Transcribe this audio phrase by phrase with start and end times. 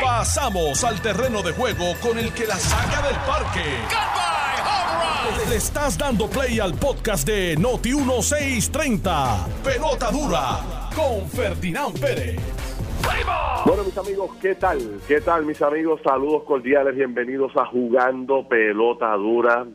[0.00, 3.60] Pasamos al terreno de juego con el que la saca del parque.
[5.48, 9.46] Le estás dando play al podcast de Noti 1630.
[9.64, 10.60] Pelota dura
[10.94, 12.40] con Ferdinand Pérez.
[13.66, 14.78] Bueno, mis amigos, ¿qué tal?
[15.08, 16.00] ¿Qué tal, mis amigos?
[16.04, 19.66] Saludos cordiales, bienvenidos a Jugando Pelota Dura.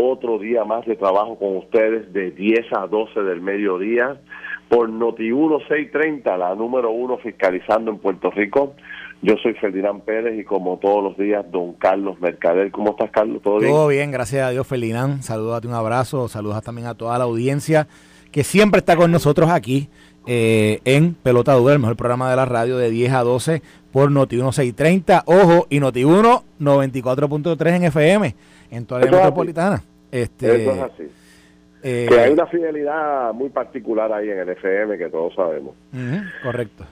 [0.00, 4.20] Otro día más de trabajo con ustedes de 10 a 12 del mediodía
[4.68, 8.74] por Noti 1630, la número uno fiscalizando en Puerto Rico.
[9.22, 12.70] Yo soy Ferdinand Pérez y como todos los días, don Carlos Mercader.
[12.70, 13.40] ¿Cómo estás, Carlos?
[13.42, 13.72] ¿Todo bien?
[13.72, 15.22] Todo bien, gracias a Dios, Ferdinand.
[15.22, 17.86] Saludos, un abrazo, saludos también a toda la audiencia
[18.30, 19.88] que siempre está con nosotros aquí
[20.26, 23.62] eh, en Pelota Dura, el mejor programa de la radio de 10 a 12
[23.92, 25.22] por Noti 1630.
[25.26, 28.34] Ojo, y Noti 1 94.3 en FM,
[28.72, 29.82] en toda la metropolitana.
[30.10, 31.04] Este, Eso es así.
[31.86, 35.74] Eh, que hay una fidelidad muy particular ahí en el FM que todos sabemos.
[36.42, 36.86] correcto.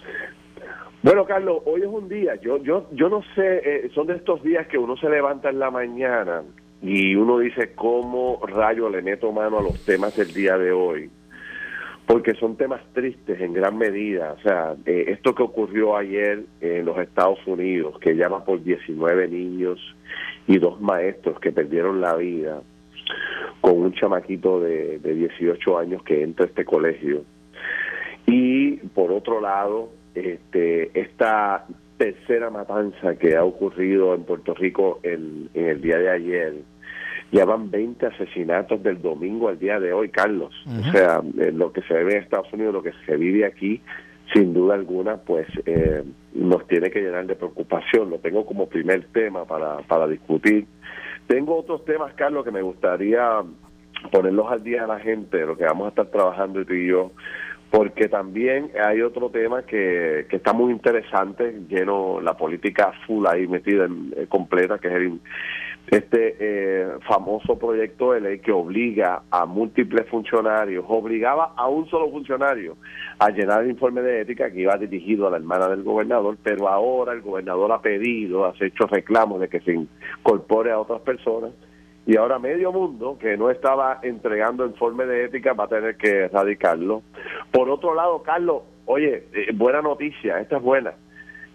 [1.02, 4.42] Bueno, Carlos, hoy es un día, yo yo yo no sé, eh, son de estos
[4.42, 6.42] días que uno se levanta en la mañana
[6.82, 11.10] y uno dice cómo rayo le meto mano a los temas del día de hoy,
[12.06, 14.34] porque son temas tristes en gran medida.
[14.34, 19.26] O sea, eh, esto que ocurrió ayer en los Estados Unidos, que llama por 19
[19.26, 19.80] niños
[20.46, 22.60] y dos maestros que perdieron la vida,
[23.62, 27.24] con un chamaquito de, de 18 años que entra a este colegio.
[28.26, 35.48] Y por otro lado, este, esta tercera matanza que ha ocurrido en Puerto Rico en,
[35.54, 36.54] el día de ayer,
[37.30, 40.52] ya van 20 asesinatos del domingo al día de hoy, Carlos.
[40.66, 43.80] O sea, lo que se ve en Estados Unidos, lo que se vive aquí,
[44.34, 46.02] sin duda alguna, pues eh,
[46.34, 48.10] nos tiene que llenar de preocupación.
[48.10, 50.66] Lo tengo como primer tema para, para discutir.
[51.32, 53.42] Tengo otros temas, Carlos, que me gustaría
[54.10, 57.10] ponerlos al día a la gente, lo que vamos a estar trabajando tú y yo
[57.70, 63.46] porque también hay otro tema que, que está muy interesante, lleno la política full ahí
[63.48, 65.20] metida en, eh, completa, que es el,
[65.88, 72.10] este eh, famoso proyecto de ley que obliga a múltiples funcionarios, obligaba a un solo
[72.10, 72.76] funcionario
[73.18, 76.68] a llenar el informe de ética que iba dirigido a la hermana del gobernador, pero
[76.68, 81.52] ahora el gobernador ha pedido, ha hecho reclamos de que se incorpore a otras personas
[82.06, 86.24] y ahora medio mundo que no estaba entregando informe de ética va a tener que
[86.24, 87.02] erradicarlo.
[87.52, 90.94] Por otro lado, Carlos, oye, eh, buena noticia, esta es buena.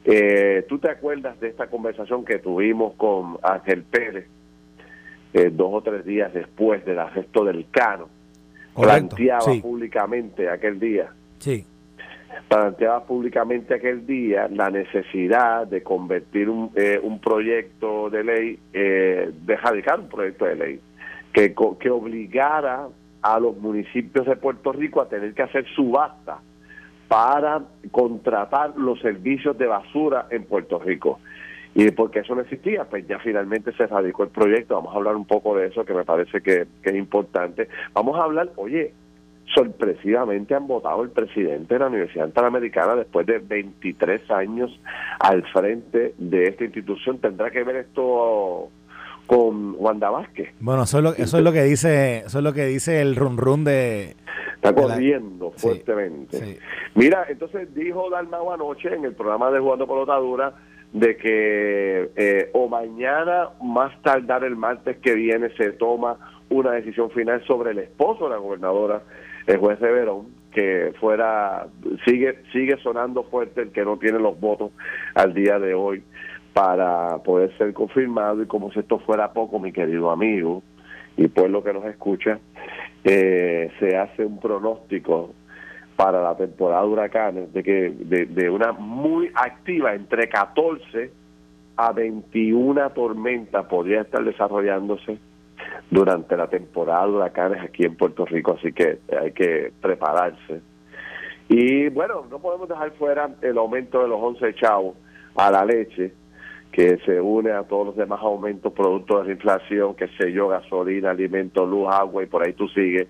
[0.10, 4.26] Eh, ¿Tú te acuerdas de esta conversación que tuvimos con Ángel Pérez
[5.34, 8.10] eh, dos o tres días después del arresto del Cano?
[8.74, 11.12] planteaba públicamente aquel día.
[11.40, 11.66] Sí
[12.48, 19.32] planteaba públicamente aquel día la necesidad de convertir un, eh, un proyecto de ley, eh,
[19.34, 20.80] de erradicar un proyecto de ley,
[21.34, 22.88] que, que obligara
[23.22, 26.40] a los municipios de Puerto Rico a tener que hacer subasta
[27.08, 31.20] para contratar los servicios de basura en Puerto Rico.
[31.74, 34.76] Y porque eso no existía, pues ya finalmente se radicó el proyecto.
[34.76, 37.68] Vamos a hablar un poco de eso, que me parece que, que es importante.
[37.94, 38.94] Vamos a hablar, oye,
[39.54, 44.80] sorpresivamente han votado el presidente de la Universidad Interamericana después de 23 años
[45.20, 47.20] al frente de esta institución.
[47.20, 48.70] ¿Tendrá que ver esto
[49.28, 50.50] con Wanda Vázquez?
[50.60, 53.16] Bueno, eso es lo, eso es lo que dice eso es lo que dice el
[53.16, 54.16] run run de...
[54.56, 56.58] Está corriendo fuertemente.
[56.96, 60.54] Mira, entonces dijo Dalmau anoche en el programa de Jugando Pelotadura
[60.94, 66.18] de que eh, o mañana, más tardar el martes que viene, se toma
[66.50, 69.04] una decisión final sobre el esposo de la gobernadora
[69.46, 71.68] el juez de Verón, que fuera,
[72.06, 74.72] sigue, sigue sonando fuerte el que no tiene los votos
[75.14, 76.04] al día de hoy
[76.58, 80.64] para poder ser confirmado y como si esto fuera poco, mi querido amigo,
[81.16, 82.40] y pues lo que nos escucha,
[83.04, 85.36] eh, se hace un pronóstico
[85.96, 91.12] para la temporada de huracanes de que de, de una muy activa entre 14
[91.76, 95.20] a 21 tormentas podría estar desarrollándose
[95.92, 100.62] durante la temporada de huracanes aquí en Puerto Rico, así que hay que prepararse.
[101.50, 104.96] Y bueno, no podemos dejar fuera el aumento de los 11 chavos
[105.36, 106.14] a la leche,
[106.72, 110.48] que se une a todos los demás aumentos producto de la inflación, que sé yo,
[110.48, 113.08] gasolina, alimentos, luz, agua y por ahí tú sigues,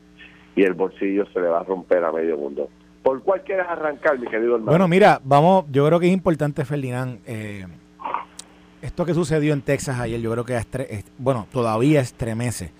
[0.55, 2.69] y el bolsillo se le va a romper a medio mundo.
[3.03, 4.71] ¿Por cuál quieres arrancar, mi querido hermano?
[4.71, 7.65] Bueno, mira, vamos, yo creo que es importante, Ferdinand, eh,
[8.81, 12.71] esto que sucedió en Texas ayer, yo creo que, es, bueno, todavía estremece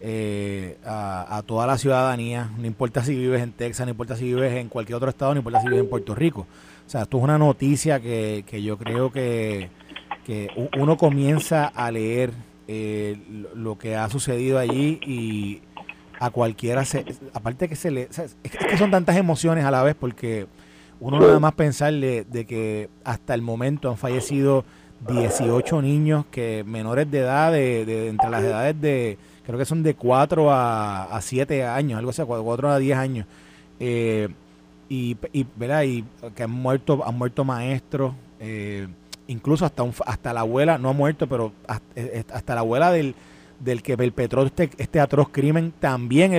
[0.00, 4.52] eh, a, toda la ciudadanía, no importa si vives en Texas, no importa si vives
[4.54, 6.46] en cualquier otro estado, no importa si vives en Puerto Rico.
[6.86, 9.70] O sea, esto es una noticia que, que yo creo que,
[10.26, 10.48] que
[10.78, 12.32] uno comienza a leer
[12.68, 13.16] eh,
[13.54, 15.60] lo que ha sucedido allí y
[16.20, 17.04] a cualquiera se,
[17.34, 20.46] aparte que se le, es que son tantas emociones a la vez porque
[21.00, 24.64] uno nada más pensarle de que hasta el momento han fallecido
[25.08, 29.94] 18 niños que menores de edad, de, entre las edades de, creo que son de
[29.94, 33.26] 4 a, a 7 años, algo así, 4 a 10 años.
[33.80, 34.28] Eh,
[34.88, 35.82] y, y, ¿verdad?
[35.82, 36.04] y
[36.36, 38.86] que han muerto, han muerto maestros, eh,
[39.26, 41.52] incluso hasta, un, hasta la abuela, no ha muerto, pero
[41.96, 43.14] eh, hasta, la abuela del,
[43.60, 46.32] del que perpetró este, este atroz crimen también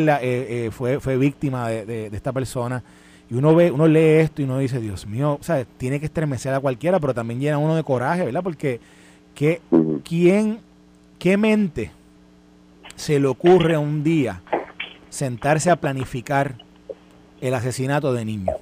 [0.71, 2.83] fue, fue víctima de, de esta persona.
[3.30, 6.06] Y uno ve, uno lee esto y uno dice, Dios mío, o sea, tiene que
[6.06, 8.44] estremecer a cualquiera, pero también llena uno de coraje, ¿verdad?
[8.44, 8.80] Porque
[9.33, 9.62] ¿qué,
[10.03, 10.59] ¿quién,
[11.19, 11.91] qué mente
[12.95, 14.41] se le ocurre un día
[15.09, 16.56] sentarse a planificar
[17.41, 18.56] el asesinato de niños?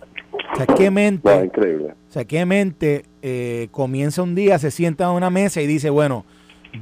[0.53, 5.11] O sea, ¿qué mente, O sea, ¿qué mente eh, comienza un día, se sienta en
[5.11, 6.25] una mesa y dice, bueno,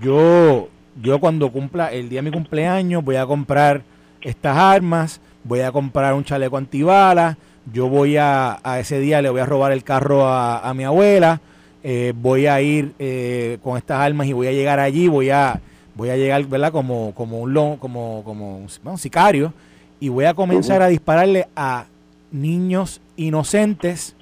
[0.02, 0.70] yo,
[1.02, 3.82] yo cuando cumpla el día de mi cumpleaños voy a comprar
[4.22, 7.38] estas armas, voy a comprar un chaleco antibalas,
[7.72, 11.42] yo voy a, a ese día le voy a robar el carro a, mi abuela,
[11.84, 15.62] eh, voy a ir eh, con estas armas y voy a llegar allí, voy a
[15.96, 16.72] voy a llegar, ¿verdad?
[16.72, 19.54] Como como un como como un sicario
[20.00, 21.86] y voy a comenzar a dispararle a
[22.32, 24.16] niños inocentes,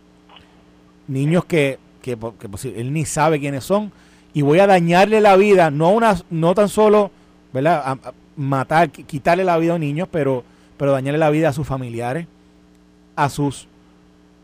[1.08, 1.78] niños que,
[2.16, 3.92] que, pues, él ni sabe quiénes son
[4.34, 7.12] y voy a dañarle la vida, no una no tan solo,
[7.54, 7.98] ¿verdad?
[8.36, 10.44] matar, quitarle la vida a niños, pero
[10.78, 12.28] pero dañarle la vida a sus familiares
[13.18, 13.68] a sus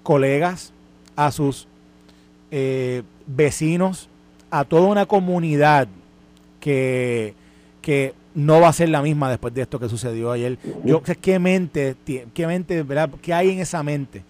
[0.01, 0.74] colegas,
[1.15, 1.68] a sus
[2.51, 4.10] eh, vecinos,
[4.50, 5.88] a toda una comunidad
[6.60, 7.36] que,
[7.81, 10.57] que no va a ser la misma después de esto que sucedió ayer.
[10.83, 11.95] Yo sé qué mente,
[12.33, 13.12] qué mente, ¿verdad?
[13.21, 14.24] ¿Qué hay en esa mente?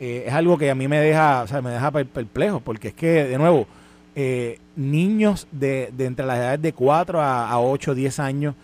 [0.00, 2.94] Eh, es algo que a mí me deja, o sea, me deja perplejo, porque es
[2.94, 3.66] que, de nuevo,
[4.14, 8.54] eh, niños de, de, entre las edades de 4 a, a 8, 10 años,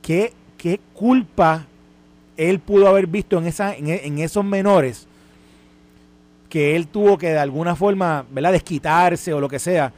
[0.00, 1.66] ¿qué, ¿qué culpa
[2.36, 5.06] él pudo haber visto en, esa, en, esos menores
[6.48, 8.52] que él tuvo que de alguna forma, ¿verdad?
[8.52, 9.92] desquitarse o lo que sea,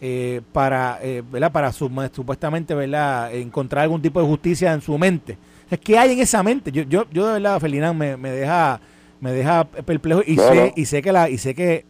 [0.00, 1.50] eh, para, eh, ¿verdad?
[1.50, 3.34] para supuestamente ¿verdad?
[3.34, 5.38] encontrar algún tipo de justicia en su mente.
[5.82, 6.70] ¿Qué hay en esa mente?
[6.70, 8.78] Yo, yo, yo de verdad, Felinán, me, me deja
[9.20, 11.84] me deja perplejo y sé y sé que la y sé que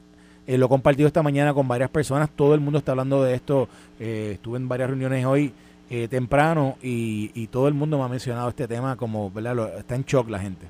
[0.46, 3.34] eh, lo he compartido esta mañana con varias personas, todo el mundo está hablando de
[3.34, 3.68] esto,
[3.98, 5.52] estuve en varias reuniones hoy
[5.88, 9.78] eh, temprano y, todo el mundo me ha mencionado este tema como, ¿verdad?
[9.78, 10.66] está en shock la gente.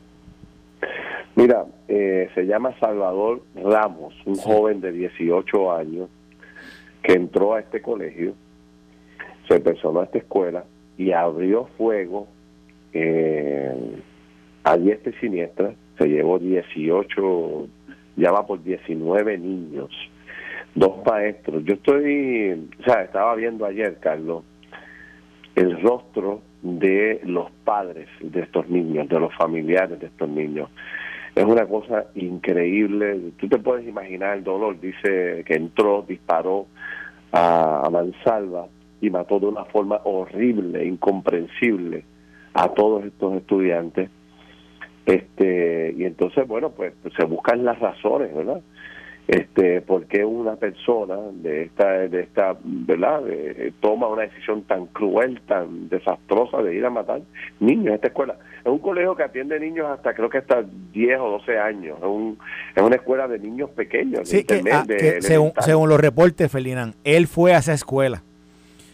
[1.35, 6.11] Mira, eh, se llama Salvador Ramos, un joven de 18 años
[7.03, 8.35] que entró a este colegio,
[9.49, 10.65] se personó a esta escuela
[10.99, 12.29] y abrió fuego
[12.93, 13.75] eh,
[14.65, 17.69] a diestra y siniestra, se llevó 18,
[18.17, 19.91] ya va por 19 niños,
[20.75, 21.65] dos maestros.
[21.65, 24.45] Yo estoy, o sea, estaba viendo ayer, Carlos,
[25.55, 30.69] el rostro de los padres de estos niños, de los familiares de estos niños.
[31.35, 33.33] Es una cosa increíble.
[33.39, 34.81] Tú te puedes imaginar el dolor.
[34.81, 36.67] Dice que entró, disparó
[37.31, 38.67] a, Mansalva
[39.01, 42.05] y mató de una forma horrible, incomprensible
[42.55, 44.11] a todos estos estudiantes.
[45.07, 48.61] Este, y entonces, bueno, pues se buscan las razones, ¿verdad?
[49.29, 53.23] este por qué una persona de esta de esta verdad
[53.81, 57.23] toma una decisión tan cruel tan desastrosa de ir a matar
[57.59, 61.21] niños en esta escuela es un colegio que atiende niños hasta creo que hasta 10
[61.21, 61.99] o 12 años.
[61.99, 62.39] Es, un,
[62.75, 64.85] es una escuela de niños pequeños sí, que, ah,
[65.21, 68.23] según, según los reportes Felinan él fue a esa escuela.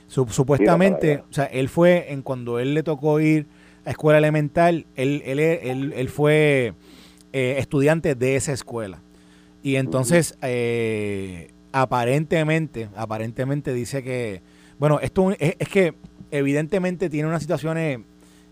[0.08, 5.22] Supuestamente o sea él fue en cuando él le tocó ir a escuela elemental él
[5.24, 6.74] él, él, él fue
[7.32, 9.00] eh, estudiante de esa escuela.
[9.62, 14.42] Y entonces, eh, aparentemente, aparentemente dice que,
[14.78, 15.94] bueno, esto es, que
[16.30, 18.00] evidentemente tiene unas situaciones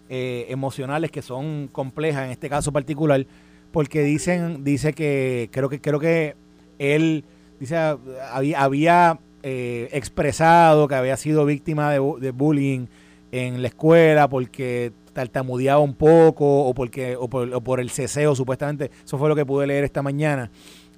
[0.09, 3.27] eh, emocionales que son complejas en este caso particular,
[3.73, 6.37] porque dicen, dice que creo que creo que
[6.79, 7.25] él
[7.59, 12.87] dice había, había eh, expresado que había sido víctima de, de, bullying
[13.33, 18.35] en la escuela porque tartamudeaba un poco o porque o por, o por el ceseo
[18.35, 18.91] supuestamente.
[19.05, 20.51] Eso fue lo que pude leer esta mañana.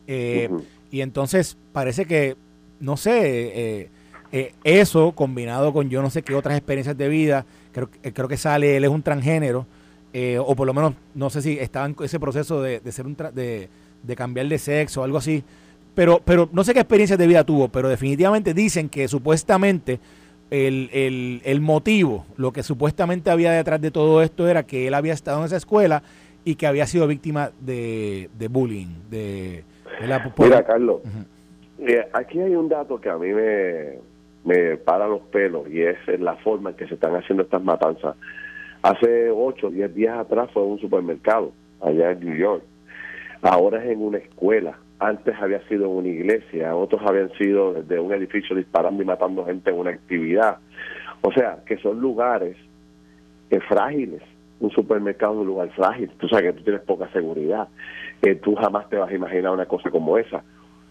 [0.06, 0.48] Eh,
[0.90, 2.36] y entonces parece que,
[2.80, 3.88] no sé, eh,
[4.32, 8.36] eh, eso combinado con yo no sé qué otras experiencias de vida, creo, creo que
[8.36, 9.66] sale, él es un transgénero,
[10.40, 13.68] o por lo menos no sé si estaba en ese proceso de, ser un de,
[14.14, 15.42] cambiar de sexo o algo así,
[15.94, 19.98] pero, pero no sé qué experiencias de vida tuvo, pero definitivamente dicen que supuestamente
[20.52, 24.92] el, el, el motivo, lo que supuestamente había detrás de todo esto era que él
[24.92, 26.02] había estado en esa escuela
[26.44, 29.64] y que había sido víctima de, de bullying, de,
[30.38, 31.00] Mira, Carlos,
[31.78, 33.98] eh, aquí hay un dato que a mí me,
[34.44, 38.16] me para los pelos y es la forma en que se están haciendo estas matanzas.
[38.82, 42.62] Hace 8 o 10 días atrás fue un supermercado allá en New York.
[43.40, 44.76] Ahora es en una escuela.
[45.02, 49.44] Antes había sido en una iglesia, otros habían sido desde un edificio disparando y matando
[49.44, 50.58] gente en una actividad.
[51.22, 52.56] O sea, que son lugares
[53.60, 54.22] frágiles.
[54.60, 56.10] Un supermercado es un lugar frágil.
[56.18, 57.68] Tú sabes que tú tienes poca seguridad.
[58.22, 60.42] Eh, tú jamás te vas a imaginar una cosa como esa.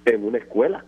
[0.05, 0.83] En una escuela.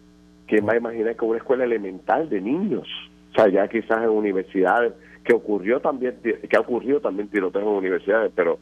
[0.45, 2.87] ¿Quién va a imaginar que una escuela elemental de niños?
[3.31, 7.69] O sea, ya quizás en universidades, que ocurrió también, que ha ocurrido también tiroteos en
[7.69, 8.59] universidades, pero,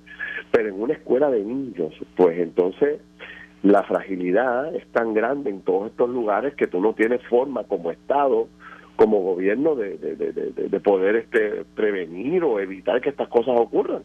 [0.52, 3.02] pero en una escuela de niños, pues entonces
[3.64, 7.92] la fragilidad es tan grande en todos estos lugares que tú no tienes forma como
[7.92, 8.48] Estado,
[8.96, 14.04] como gobierno de, de, poder este, prevenir o evitar que estas cosas ocurran,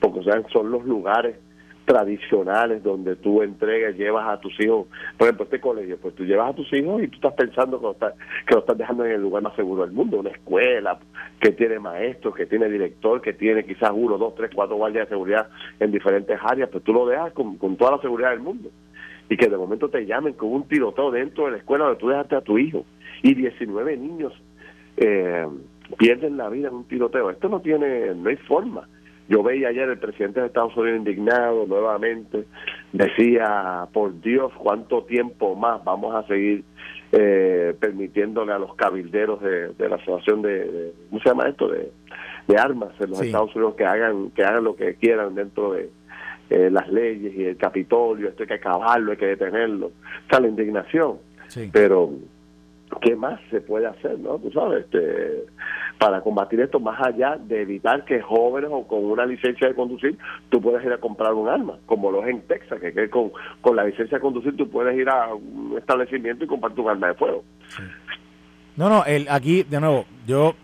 [0.00, 1.36] porque o sea, son los lugares
[1.84, 4.86] tradicionales donde tú entregas, llevas a tus hijos,
[5.16, 7.86] por ejemplo, este colegio, pues tú llevas a tus hijos y tú estás pensando que
[7.86, 8.14] lo estás,
[8.46, 10.98] que lo estás dejando en el lugar más seguro del mundo, una escuela
[11.40, 15.14] que tiene maestros, que tiene director, que tiene quizás uno, dos, tres, cuatro guardias de
[15.14, 15.48] seguridad
[15.80, 18.68] en diferentes áreas, pues tú lo dejas con, con toda la seguridad del mundo
[19.28, 22.08] y que de momento te llamen con un tiroteo dentro de la escuela donde tú
[22.08, 22.84] dejaste a tu hijo
[23.22, 24.32] y 19 niños
[24.96, 25.46] eh,
[25.96, 27.30] pierden la vida en un tiroteo.
[27.30, 28.88] Esto no tiene, no hay forma.
[29.28, 32.44] Yo veía ayer el presidente de Estados Unidos indignado nuevamente,
[32.92, 36.64] decía, por Dios, ¿cuánto tiempo más vamos a seguir
[37.12, 41.68] eh, permitiéndole a los cabilderos de, la asociación de, ¿cómo se llama esto?
[41.68, 41.90] De,
[42.56, 45.90] armas en los Estados Unidos que hagan, que hagan lo que quieran dentro de
[46.50, 49.92] eh, las leyes y el Capitolio, esto hay que acabarlo, hay que detenerlo.
[50.22, 51.18] Está la indignación.
[51.72, 52.10] Pero
[53.00, 54.38] ¿qué más se puede hacer, no?
[54.38, 55.44] Tú sabes, este,
[55.98, 60.16] para combatir esto más allá de evitar que jóvenes o con una licencia de conducir
[60.50, 63.76] tú puedas ir a comprar un arma, como lo es en Texas, que, con, con
[63.76, 67.14] la licencia de conducir tú puedes ir a un establecimiento y comprar un arma de
[67.14, 67.44] fuego.
[68.76, 70.54] No, no, el, aquí, de nuevo, yo...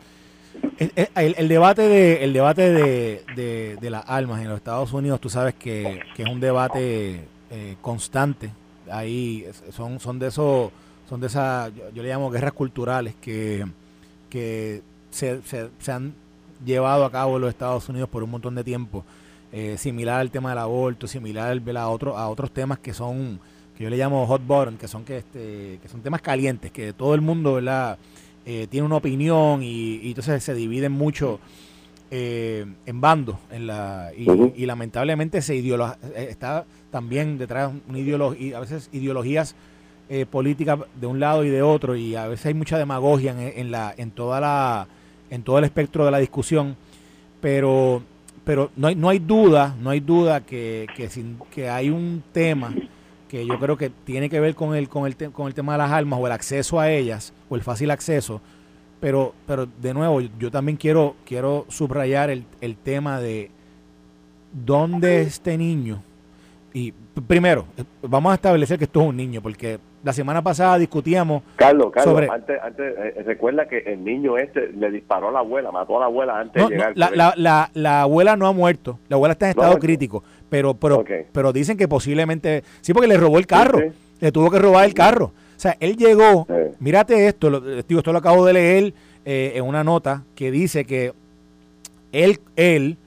[1.15, 5.55] El, debate de el debate de, de, las armas en los Estados Unidos, tú sabes
[5.55, 8.51] que, es un debate eh, constante.
[8.91, 10.71] Ahí son, son de esos
[11.09, 13.65] son de esas, yo, le llamo guerras culturales que,
[14.31, 16.15] que se, se, han
[16.65, 19.05] llevado a cabo en los Estados Unidos por un montón de tiempo.
[19.53, 23.39] Eh, similar al tema del aborto, similar a, otro, a otros temas que son,
[23.77, 26.93] que yo le llamo hot button, que son, que, este, que son temas calientes, que
[26.93, 27.97] todo el mundo ¿verdad?
[28.47, 31.41] Eh, tiene una opinión y, entonces se dividen mucho
[32.11, 33.37] eh, en bandos.
[33.51, 35.63] En la, y, lamentablemente se
[36.17, 39.57] está también detrás una ideología, a veces ideologías
[40.11, 43.71] eh, política de un lado y de otro y a veces hay mucha demagogia en,
[43.71, 44.87] la en toda la
[45.31, 46.77] en todo el espectro de la discusión
[47.41, 48.03] pero
[48.45, 52.23] pero no hay no hay duda no hay duda que que, sin, que hay un
[52.35, 52.75] tema
[53.29, 55.79] que yo creo que tiene que ver con el con el con el tema de
[55.79, 58.41] las armas o el acceso a ellas o el fácil acceso.
[59.01, 63.51] Pero pero de nuevo yo también quiero quiero subrayar el, el tema de
[64.53, 66.03] dónde este niño
[66.77, 66.93] y
[67.29, 67.67] primero,
[68.03, 72.23] vamos a establecer que esto es un niño, porque la semana pasada discutíamos Carlos, Carlos,
[72.31, 76.01] antes, antes eh, recuerda que el niño este le disparó a la abuela, mató a
[76.01, 76.93] la abuela antes de llegar.
[76.95, 81.03] la, la, la, abuela no ha muerto, la abuela está en estado crítico, pero pero,
[81.33, 83.81] pero dicen que posiblemente, sí, porque le robó el carro,
[84.21, 85.33] le tuvo que robar el carro.
[85.57, 86.47] O sea, él llegó,
[86.81, 88.95] mírate esto, lo, digo, esto lo acabo de leer
[89.25, 91.15] eh, en una nota que dice que
[92.13, 92.99] él, él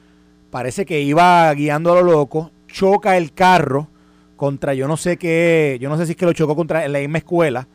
[0.50, 3.88] parece que iba guiando a lo loco, choca el carro,
[4.38, 7.00] contra yo no sé qué, yo no sé si es que lo chocó contra la
[7.00, 7.67] misma escuela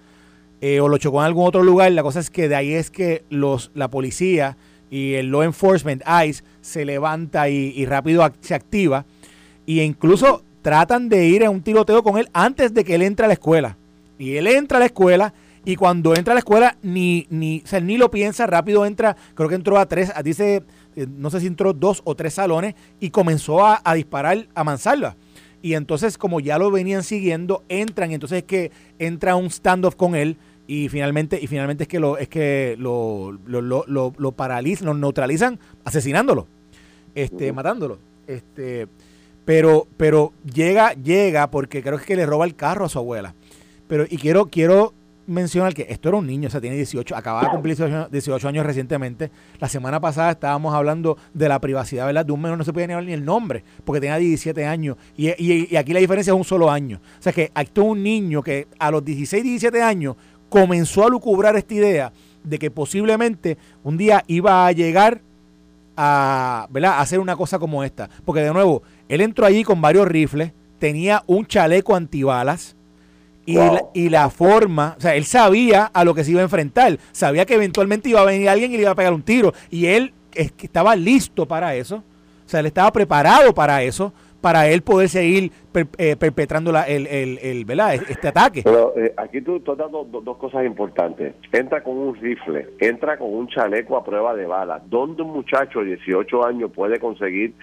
[0.62, 1.90] eh, o lo chocó en algún otro lugar.
[1.92, 4.57] La cosa es que de ahí es que los, la policía
[4.90, 9.04] y el law enforcement, ICE, se levanta y, rápido se activa.
[9.66, 13.25] Y incluso tratan de ir a un tiroteo con él antes de que él entre
[13.25, 13.76] a la escuela.
[14.19, 17.97] Y él entra a la escuela y cuando entra a la escuela ni, ni, ni
[17.97, 20.62] lo piensa, rápido entra, creo que entró a tres, dice,
[20.95, 24.62] eh, no sé si entró dos o tres salones y comenzó a, a disparar a
[24.62, 25.16] mansalva.
[25.62, 29.95] Y entonces, como ya lo venían siguiendo, entran y entonces es que entra un standoff
[29.95, 33.85] con él y finalmente y finalmente es que lo es que lo, lo, lo,
[34.16, 36.47] lo, paralizan, lo neutralizan asesinándolo,
[37.14, 37.99] este, matándolo.
[38.26, 38.88] Este,
[39.45, 43.35] pero pero llega llega porque creo que le roba el carro a su abuela.
[43.88, 44.95] Pero y quiero quiero
[45.26, 47.76] mencionar que esto era un niño, o sea, tiene 18, acaba de cumplir
[48.11, 49.31] 18, años recientemente.
[49.59, 52.26] La semana pasada estábamos hablando de la privacidad, ¿verdad?
[52.26, 54.97] De un menor no se podía ni hablar ni el nombre, porque tenía 17 años.
[55.17, 57.00] Y, y, aquí la diferencia es un solo año.
[57.19, 60.17] O sea, que aquí un niño que a los 16, 17 años
[60.49, 62.12] comenzó a lucubrar esta idea
[62.45, 65.21] de que posiblemente un día iba a llegar
[65.97, 66.93] a, ¿verdad?
[66.93, 68.09] a hacer una cosa como esta.
[68.25, 72.76] Porque de nuevo, él entró allí con varios rifles, tenía un chaleco antibalas,
[73.45, 76.45] y, la, y la forma, o sea, él sabía a lo que se iba a
[76.45, 79.53] enfrentar, sabía que eventualmente iba a venir alguien y le iba a pegar un tiro,
[79.71, 84.83] y él estaba listo para eso, o sea, él estaba preparado para eso, para él
[84.83, 85.53] poder seguir
[85.97, 87.95] eh, perpetrando la, el, el, el, ¿verdad?
[87.95, 88.63] este ataque.
[88.65, 91.35] Pero eh, aquí tú estás dando dos cosas importantes.
[91.53, 94.83] Entra con un rifle, entra con un chaleco a prueba de bala.
[94.85, 97.55] ¿Dónde un muchacho de 18 años puede conseguir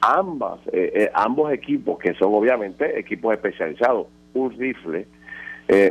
[0.00, 4.06] ambas, eh, ambos equipos, que son obviamente equipos especializados?
[4.32, 5.08] Un rifle,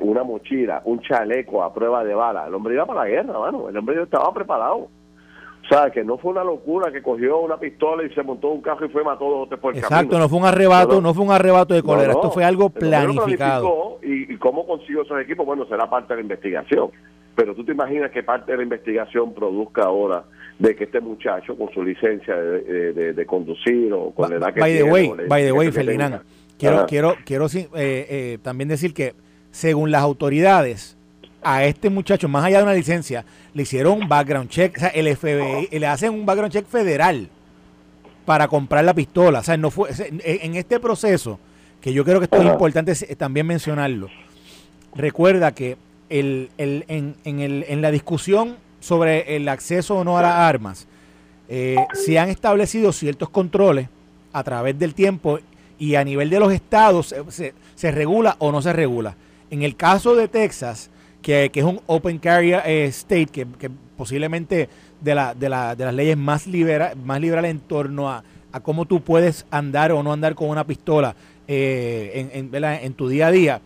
[0.02, 2.48] una mochila, un chaleco a prueba de bala.
[2.48, 3.70] El hombre iba para la guerra, mano.
[3.70, 4.88] El hombre estaba preparado.
[5.68, 8.62] O sea, que no fue una locura que cogió una pistola y se montó un
[8.62, 11.32] carro y fue mató dos por el Exacto, no fue un arrebato, no, fue un
[11.32, 14.00] arrebato de cólera, esto fue algo planificado.
[14.02, 15.46] Y, y, cómo consiguió esos equipos?
[15.46, 16.90] Bueno, será parte de la investigación.
[17.36, 20.24] Pero tú te imaginas que parte de la investigación produzca ahora
[20.58, 24.72] de que este muchacho con su licencia de, conducir o con la edad que by
[24.72, 26.22] tiene, The way, by the way, Ferdinand,
[26.58, 29.14] quiero, quiero, quiero eh, eh, también decir que
[29.58, 30.96] según las autoridades,
[31.42, 34.90] a este muchacho, más allá de una licencia, le hicieron un background check, o sea,
[34.90, 37.28] el FBI, le hacen un background check federal
[38.24, 39.40] para comprar la pistola.
[39.40, 39.90] O sea, no fue,
[40.24, 41.40] en este proceso,
[41.82, 44.10] que yo creo que esto es importante también mencionarlo,
[44.94, 45.78] recuerda que
[46.10, 50.34] el, el, en, en, el, en la discusión sobre el acceso o no a las
[50.34, 50.88] armas,
[51.50, 53.90] eh, se han establecido ciertos controles
[54.34, 55.40] a través del tiempo
[55.80, 59.16] y a nivel de los estados se, se regula o no se regula.
[59.50, 60.90] En el caso de Texas,
[61.22, 64.70] que, es un open carrier eh, state, que, posiblemente
[65.02, 68.60] de, la, de, la, de las leyes más, libera, más liberales en torno a, a
[68.60, 71.16] cómo tú puedes andar o no andar con una pistola
[71.48, 73.62] eh, en, en, en, tu día a día.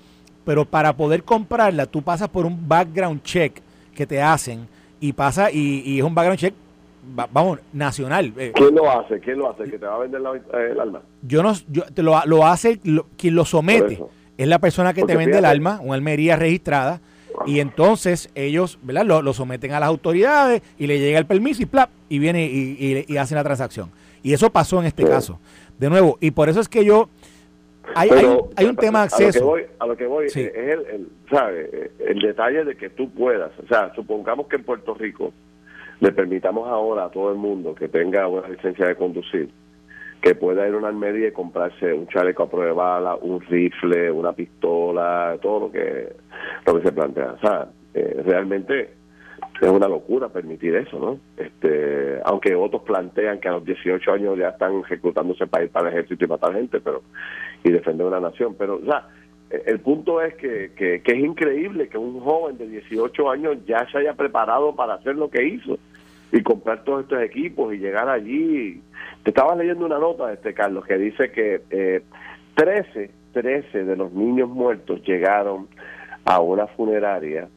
[0.46, 3.62] Pero para poder comprarla, tú pasas por un background check
[3.96, 4.68] que te hacen
[5.00, 6.54] y pasa y, y es un background check
[7.32, 8.34] vamos, nacional.
[8.38, 8.52] Eh.
[8.56, 9.20] ¿Quién lo hace?
[9.20, 9.64] ¿Quién lo hace?
[9.64, 11.02] ¿Que te va a vender la, el alma?
[11.22, 12.80] Yo no, yo, te lo, lo hace
[13.18, 14.00] quien lo somete.
[14.42, 17.00] Es la persona que te vende el alma, una almería registrada
[17.46, 19.06] y entonces ellos ¿verdad?
[19.06, 23.06] Lo, someten a las autoridades y le llega el permiso y plap, y viene y,
[23.08, 23.92] y, hacen la transacción.
[24.24, 25.40] Y eso pasó en este caso.
[25.78, 27.08] De nuevo, y por eso es que yo...
[27.94, 28.10] Hay,
[28.56, 29.54] hay, un tema de acceso.
[29.78, 31.92] A lo que voy, es el, ¿sabe?
[32.00, 35.34] el detalle de que tú puedas, o sea, supongamos que en Puerto Rico
[36.00, 39.52] le permitamos ahora a todo el mundo que tenga una licencia de conducir
[40.22, 43.42] que pueda ir a una almería y comprarse un chaleco a prueba de bala, un
[43.42, 46.14] rifle, una pistola, todo lo que,
[46.66, 47.34] lo que se plantea.
[47.34, 48.92] O sea, eh, realmente
[49.60, 51.20] es una locura permitir eso, ¿no?
[51.44, 55.90] Este, aunque otros plantean que a los 18 años ya están reclutándose para ir para
[55.90, 57.02] el ejército y matar gente, pero
[57.64, 59.08] y defender una nación, pero o sea,
[59.50, 63.98] el punto es que, que es increíble que un joven de 18 años ya se
[63.98, 65.78] haya preparado para hacer lo que hizo
[66.32, 68.82] y comprar todos estos equipos y llegar allí.
[69.24, 72.02] Te estaba leyendo una nota, este Carlos, que dice que eh,
[72.56, 75.68] 13, 13 de los niños muertos llegaron
[76.26, 77.48] a una funeraria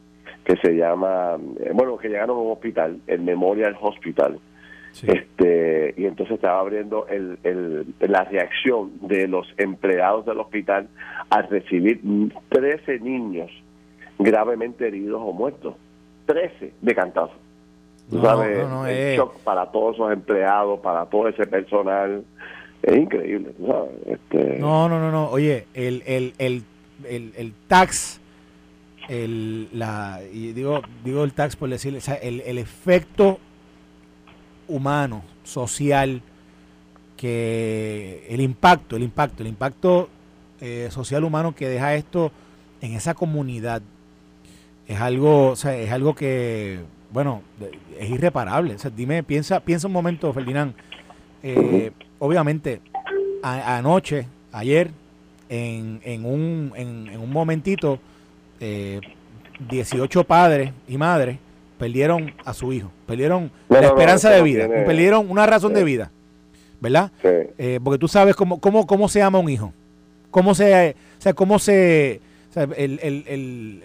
[0.44, 4.38] que se llama, eh, bueno, que llegaron a un hospital, el Memorial Hospital.
[5.02, 10.86] Este, y entonces estaba abriendo el, el, la reacción de los empleados del hospital
[11.30, 12.00] al recibir
[12.50, 13.50] 13 niños
[14.20, 15.74] gravemente heridos o muertos.
[16.26, 17.43] 13 de cantazo
[18.10, 22.24] sabes, el shock para todos esos empleados, para todo ese personal,
[22.82, 23.90] es increíble, sabes.
[24.06, 24.58] Este...
[24.58, 25.28] No, no, no, no.
[25.30, 26.64] Oye, el, el, el,
[27.08, 28.20] el, el tax,
[29.08, 33.38] el, la, y digo, digo el tax por decirle, el, el efecto
[34.68, 36.22] humano, social,
[37.16, 40.08] que el impacto, el impacto, el impacto
[40.60, 42.32] eh, social humano que deja esto
[42.80, 43.82] en esa comunidad
[44.86, 46.80] es algo, o sea, es algo que
[47.14, 47.42] bueno,
[47.96, 48.74] es irreparable.
[48.74, 50.74] O sea, dime, piensa, piensa un momento, Ferdinand.
[51.44, 52.80] Eh, obviamente,
[53.40, 54.90] anoche, ayer,
[55.48, 58.00] en, en, un, en, un momentito,
[58.58, 59.00] eh,
[59.70, 61.38] 18 padres y madres
[61.78, 66.10] perdieron a su hijo, perdieron la esperanza de vida, perdieron una razón de vida,
[66.80, 67.12] ¿verdad?
[67.22, 69.72] Eh, porque tú sabes cómo, cómo, cómo se llama un hijo,
[70.32, 73.82] cómo se, o sea, cómo se, o sea, el, el, el,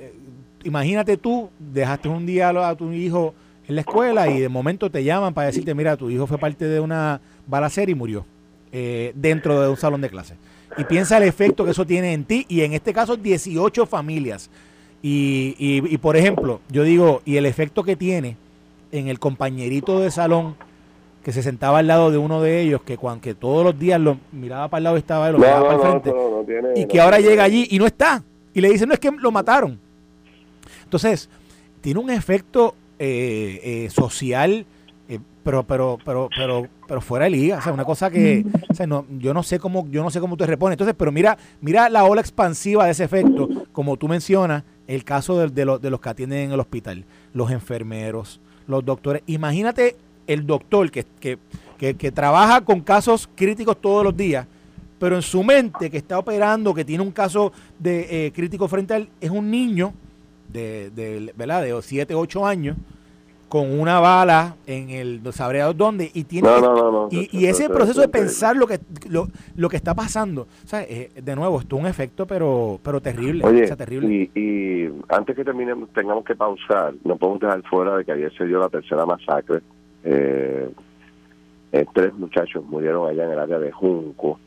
[0.63, 3.33] imagínate tú, dejaste un día a tu hijo
[3.67, 6.65] en la escuela y de momento te llaman para decirte, mira, tu hijo fue parte
[6.65, 8.25] de una balacera y murió
[8.71, 10.35] eh, dentro de un salón de clase.
[10.77, 14.49] Y piensa el efecto que eso tiene en ti y en este caso 18 familias.
[15.01, 18.35] Y, y, por ejemplo, yo digo, y el efecto que tiene
[18.91, 20.55] en el compañerito de salón
[21.23, 23.99] que se sentaba al lado de uno de ellos, que, cuando, que todos los días
[23.99, 26.13] lo miraba para el lado estaba y lo miraba para el frente,
[26.75, 28.23] y que ahora llega allí y no está.
[28.53, 29.79] Y le dicen, no es que lo mataron.
[30.89, 31.29] Entonces,
[31.81, 34.65] tiene un efecto eh, eh, social,
[35.07, 37.59] eh, pero, pero, pero, pero, pero fuera de liga.
[37.59, 40.19] O sea, una cosa que, o sea, no, yo no sé cómo, yo no sé
[40.19, 40.73] cómo te repones.
[40.73, 45.37] Entonces, pero mira, mira la ola expansiva de ese efecto, como tú mencionas, el caso
[45.37, 49.21] de, de, de los que atienden en el hospital, los enfermeros, los doctores.
[49.27, 51.37] Imagínate el doctor que, que,
[51.77, 54.47] que, que trabaja con casos críticos todos los días
[54.99, 58.93] pero en su mente que está operando, que tiene un caso de eh, crítico frente
[58.93, 59.93] a él, es un niño
[60.51, 61.63] de, de, ¿verdad?
[61.63, 62.77] de 7, 8 años
[63.49, 66.49] con una bala en el no sabría dónde y tiene
[67.09, 71.59] y, ese proceso de pensar lo que lo, lo que está pasando eh, de nuevo
[71.59, 73.43] esto es un efecto pero pero terrible
[73.75, 74.29] terrible.
[74.35, 78.45] y, antes que terminemos tengamos que pausar no podemos dejar fuera de que ayer se
[78.45, 79.61] dio la tercera masacre
[80.03, 80.69] eh,
[81.71, 84.39] eh, tres muchachos murieron allá en el área de Junco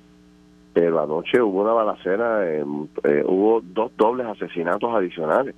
[0.73, 2.41] pero anoche hubo una balacera
[3.27, 5.57] hubo dos dobles asesinatos adicionales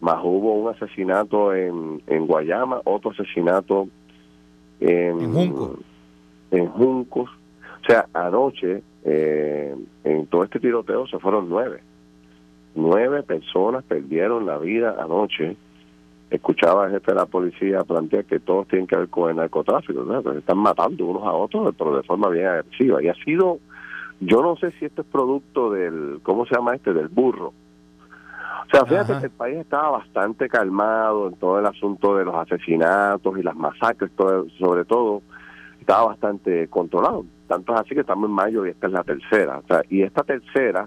[0.00, 3.88] más hubo un asesinato en, en Guayama, otro asesinato
[4.80, 5.36] en,
[6.50, 7.30] en, Juncos.
[7.82, 11.82] O sea, anoche eh, en todo este tiroteo se fueron nueve.
[12.74, 15.56] Nueve personas perdieron la vida anoche.
[16.30, 20.04] Escuchaba el jefe de la policía plantear que todos tienen que ver con el narcotráfico.
[20.04, 20.22] ¿no?
[20.22, 23.02] Pues están matando unos a otros, pero de forma bien agresiva.
[23.02, 23.58] Y ha sido,
[24.20, 26.92] yo no sé si esto es producto del, ¿cómo se llama este?
[26.92, 27.52] Del burro
[28.66, 32.34] o sea, fíjate que el país estaba bastante calmado en todo el asunto de los
[32.34, 34.10] asesinatos y las masacres,
[34.58, 35.22] sobre todo,
[35.80, 37.24] estaba bastante controlado.
[37.46, 39.58] Tanto es así que estamos en mayo y esta es la tercera.
[39.58, 40.86] O sea, y esta tercera,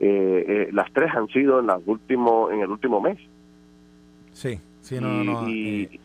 [0.00, 3.18] eh, eh, las tres han sido en, las últimos, en el último mes.
[4.32, 5.46] Sí, sí, no, no.
[5.48, 6.00] Eh,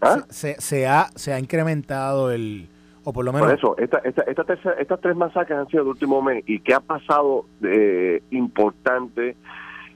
[0.00, 0.24] ¿ah?
[0.28, 2.68] se, se, ha, se ha incrementado el,
[3.04, 3.46] o por lo menos...
[3.46, 6.74] Por eso, esta, esta, esta estas tres masacres han sido el último mes y qué
[6.74, 9.36] ha pasado de importante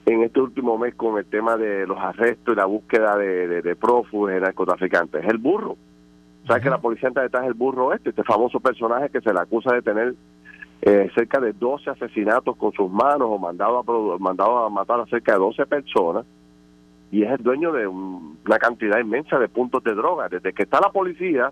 [0.07, 3.75] en este último mes con el tema de los arrestos y la búsqueda de, de,
[3.75, 5.21] prófugos y narcotraficantes.
[5.21, 5.75] Es el burro.
[6.47, 8.11] ¿Sabes que la policía detrás es el burro este?
[8.11, 10.15] Este famoso personaje que se le acusa de tener
[10.81, 15.05] eh, cerca de 12 asesinatos con sus manos o mandado a, mandado a matar a
[15.07, 16.25] cerca de 12 personas
[17.11, 20.29] y es el dueño de una cantidad inmensa de puntos de droga.
[20.29, 21.51] Desde que está la policía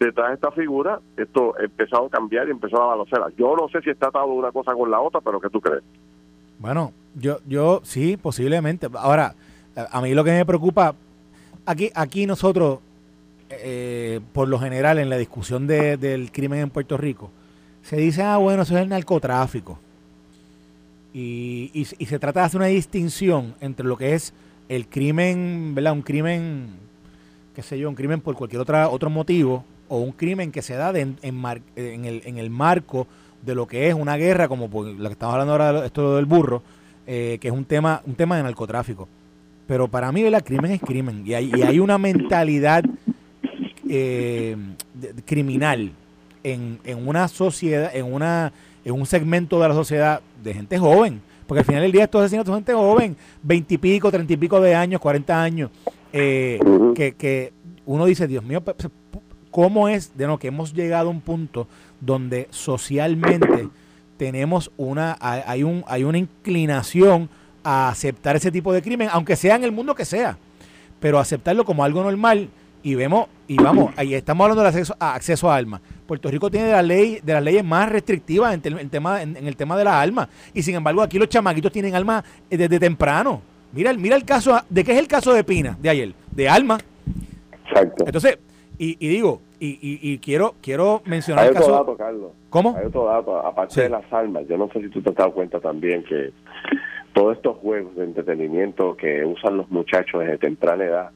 [0.00, 3.28] detrás de esta figura, esto ha empezado a cambiar y empezó a balacera.
[3.38, 5.84] Yo no sé si está atado una cosa con la otra, pero ¿qué tú crees?
[6.58, 8.88] Bueno, yo, yo sí, posiblemente.
[8.94, 9.34] Ahora,
[9.76, 10.94] a mí lo que me preocupa,
[11.66, 12.80] aquí, aquí nosotros,
[13.50, 17.30] eh, por lo general, en la discusión de, del crimen en Puerto Rico,
[17.82, 19.78] se dice, ah, bueno, eso es el narcotráfico.
[21.12, 24.34] Y, y, se trata de hacer una distinción entre lo que es
[24.68, 25.92] el crimen, ¿verdad?
[25.92, 26.70] Un crimen,
[27.54, 30.74] qué sé yo, un crimen por cualquier otra, otro motivo, o un crimen que se
[30.74, 33.06] da en, en, el, en el marco
[33.42, 36.24] de lo que es una guerra, como por lo que estamos hablando ahora, esto del
[36.24, 36.62] burro,
[37.06, 39.08] eh, que es un tema, un tema de narcotráfico.
[39.66, 41.22] Pero para mí, el crimen es crimen.
[41.26, 42.84] Y hay, y hay una mentalidad
[43.88, 44.56] eh,
[45.24, 45.92] criminal
[46.42, 48.52] en, en, una sociedad, en, una,
[48.84, 51.20] en un segmento de la sociedad de gente joven.
[51.46, 54.74] Porque al final del día estos asesinos son gente joven, veintipico, treinta y pico de
[54.74, 55.70] años, cuarenta años,
[56.12, 56.58] eh,
[56.94, 57.52] que, que
[57.84, 58.62] uno dice, Dios mío,
[59.50, 61.68] ¿cómo es de lo que hemos llegado a un punto
[62.00, 63.68] donde socialmente
[64.16, 67.28] tenemos una, hay, un, hay una inclinación
[67.62, 70.36] a aceptar ese tipo de crimen, aunque sea en el mundo que sea,
[71.00, 72.48] pero aceptarlo como algo normal
[72.82, 75.80] y vemos, y vamos, ahí estamos hablando del acceso a, acceso a armas.
[76.06, 79.36] Puerto Rico tiene de, la ley, de las leyes más restrictivas en, el tema, en,
[79.36, 82.78] el tema de las armas, y sin embargo aquí los chamaquitos tienen armas eh, desde
[82.78, 83.40] temprano.
[83.72, 86.14] Mira, mira el caso, ¿de qué es el caso de Pina de ayer?
[86.30, 86.80] De armas.
[87.66, 88.04] Exacto.
[88.06, 88.38] Entonces,
[88.78, 92.32] y, y digo, y, y, quiero quiero mencionar Hay otro dato, Carlos.
[92.50, 92.76] ¿Cómo?
[92.76, 94.44] Hay otro dato, aparte de las armas.
[94.48, 96.32] Yo no sé si tú te has dado cuenta también que
[97.12, 101.10] todos estos juegos de entretenimiento que usan los muchachos desde temprana edad,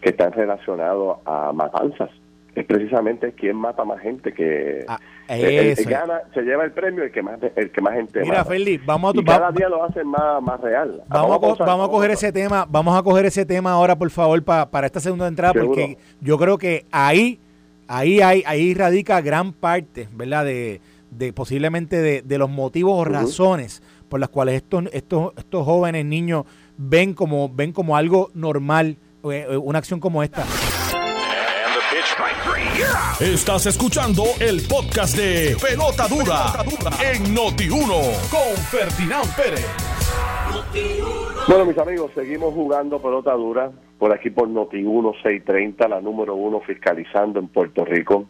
[0.00, 2.10] que están relacionados a matanzas,
[2.54, 7.10] es precisamente quién mata más gente que ah, el, gana, se lleva el premio el
[7.10, 10.40] que más el que más gente mira Felipe vamos a cada día lo hacen más,
[10.40, 13.96] más real vamos, a, vamos a coger ese tema vamos a coger ese tema ahora
[13.96, 17.40] por favor para esta segunda entrada porque yo creo que ahí
[17.88, 23.04] ahí hay ahí radica gran parte verdad de, de posiblemente de, de, los motivos o
[23.04, 26.44] razones por las cuales estos estos estos jóvenes niños
[26.76, 28.96] ven como ven como algo normal
[29.32, 30.44] eh, una acción como esta.
[33.20, 36.52] Estás escuchando el podcast de Pelota Dura,
[37.02, 39.66] en Noti1 con Ferdinand Pérez.
[41.48, 43.70] Bueno, mis amigos, seguimos jugando pelota dura
[44.04, 48.26] por aquí por Noti1 630, la número uno fiscalizando en Puerto Rico.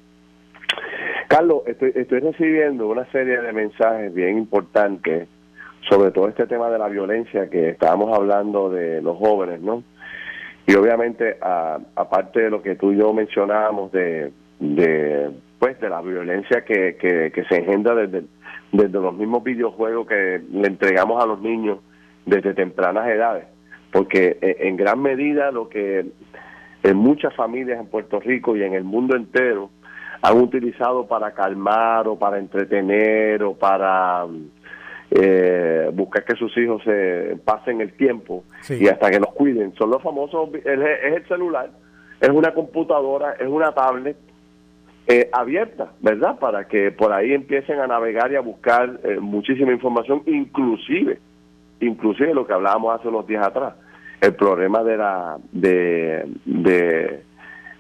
[1.27, 5.27] Carlos, estoy, estoy recibiendo una serie de mensajes bien importantes
[5.91, 9.83] sobre todo este tema de la violencia que estábamos hablando de los jóvenes, ¿no?
[10.65, 14.31] Y obviamente, aparte de lo que tú y yo mencionábamos de,
[15.59, 18.23] pues de la violencia que, que, se engendra desde,
[18.71, 21.81] desde los mismos videojuegos que le entregamos a los niños
[22.27, 23.47] desde tempranas edades,
[23.95, 26.05] porque eh, en gran medida lo que
[26.83, 29.71] en muchas familias en Puerto Rico y en el mundo entero
[30.21, 34.27] han utilizado para calmar o para entretener o para
[35.13, 39.73] eh, buscar que sus hijos se pasen el tiempo y hasta que los cuiden.
[39.77, 41.71] Son los famosos, es, el celular,
[42.21, 44.17] es una computadora, es una tablet
[45.07, 46.41] eh, abierta, ¿verdad?
[46.41, 51.21] Para que por ahí empiecen a navegar y a buscar eh, muchísima información, inclusive,
[51.79, 53.75] inclusive lo que hablábamos hace unos días atrás,
[54.25, 57.23] el problema de la de, de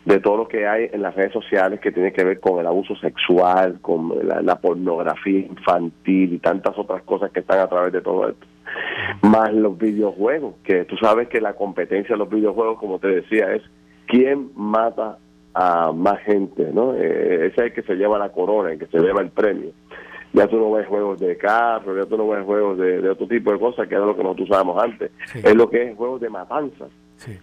[0.04, 2.66] de todo lo que hay en las redes sociales que tiene que ver con el
[2.66, 8.02] abuso sexual, con la, pornografía infantil y tantas otras cosas que están a través de
[8.02, 8.46] todo esto.
[9.22, 13.54] Más los videojuegos, que tú sabes que la competencia de los videojuegos, como te decía,
[13.54, 13.62] es
[14.06, 15.18] quién mata
[15.54, 16.94] a más gente, ¿no?
[16.94, 19.70] Eh, ese es el que se lleva la corona, el que se lleva el premio.
[20.34, 23.52] Ya tú no ves juegos de carro, ya tú no ves juegos de, otro tipo
[23.52, 25.10] de cosas, que era lo que nosotros usábamos antes.
[25.34, 26.90] Es lo que es juegos de matanzas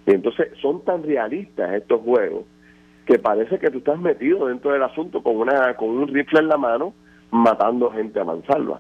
[0.06, 2.46] y entonces son tan realistas estos juegos
[3.06, 6.48] que parece que tú estás metido dentro del asunto con una con un rifle en
[6.48, 6.94] la mano
[7.32, 8.80] matando gente a mansalva.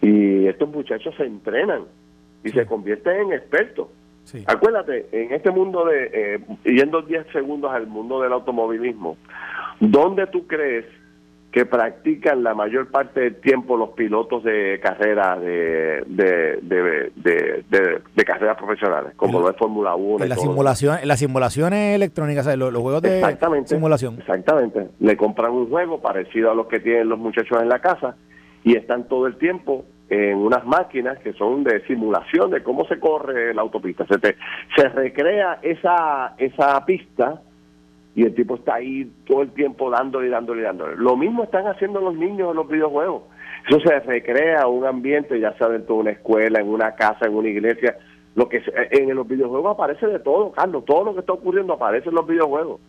[0.00, 1.84] Y estos muchachos se entrenan
[2.44, 3.88] y se convierten en expertos.
[4.46, 9.16] Acuérdate, en este mundo de, eh, yendo 10 segundos al mundo del automovilismo,
[9.80, 10.84] ¿dónde tú crees
[11.56, 17.10] que practican la mayor parte del tiempo los pilotos de carreras de, de,
[18.14, 20.22] de, carreras profesionales, como lo es Fórmula 1.
[20.22, 23.22] En, la simulación, en las simulaciones electrónicas, los, juegos de
[23.64, 24.18] simulación.
[24.18, 24.88] Exactamente.
[25.00, 28.16] Le compran un juego parecido a los que tienen los muchachos en la casa
[28.62, 33.00] y están todo el tiempo en unas máquinas que son de simulación de cómo se
[33.00, 34.04] corre la autopista.
[34.06, 34.18] Se,
[34.76, 37.40] se recrea esa, esa pista
[38.16, 40.96] y el tipo está ahí todo el tiempo dándole y dándole y dándole.
[40.96, 43.24] Lo mismo están haciendo los niños en los videojuegos.
[43.68, 47.34] Eso se recrea un ambiente, ya sea dentro de una escuela, en una casa, en
[47.34, 47.94] una iglesia.
[48.34, 50.86] Lo que en los videojuegos aparece de todo, Carlos.
[50.86, 52.80] Todo lo que está ocurriendo aparece en los videojuegos.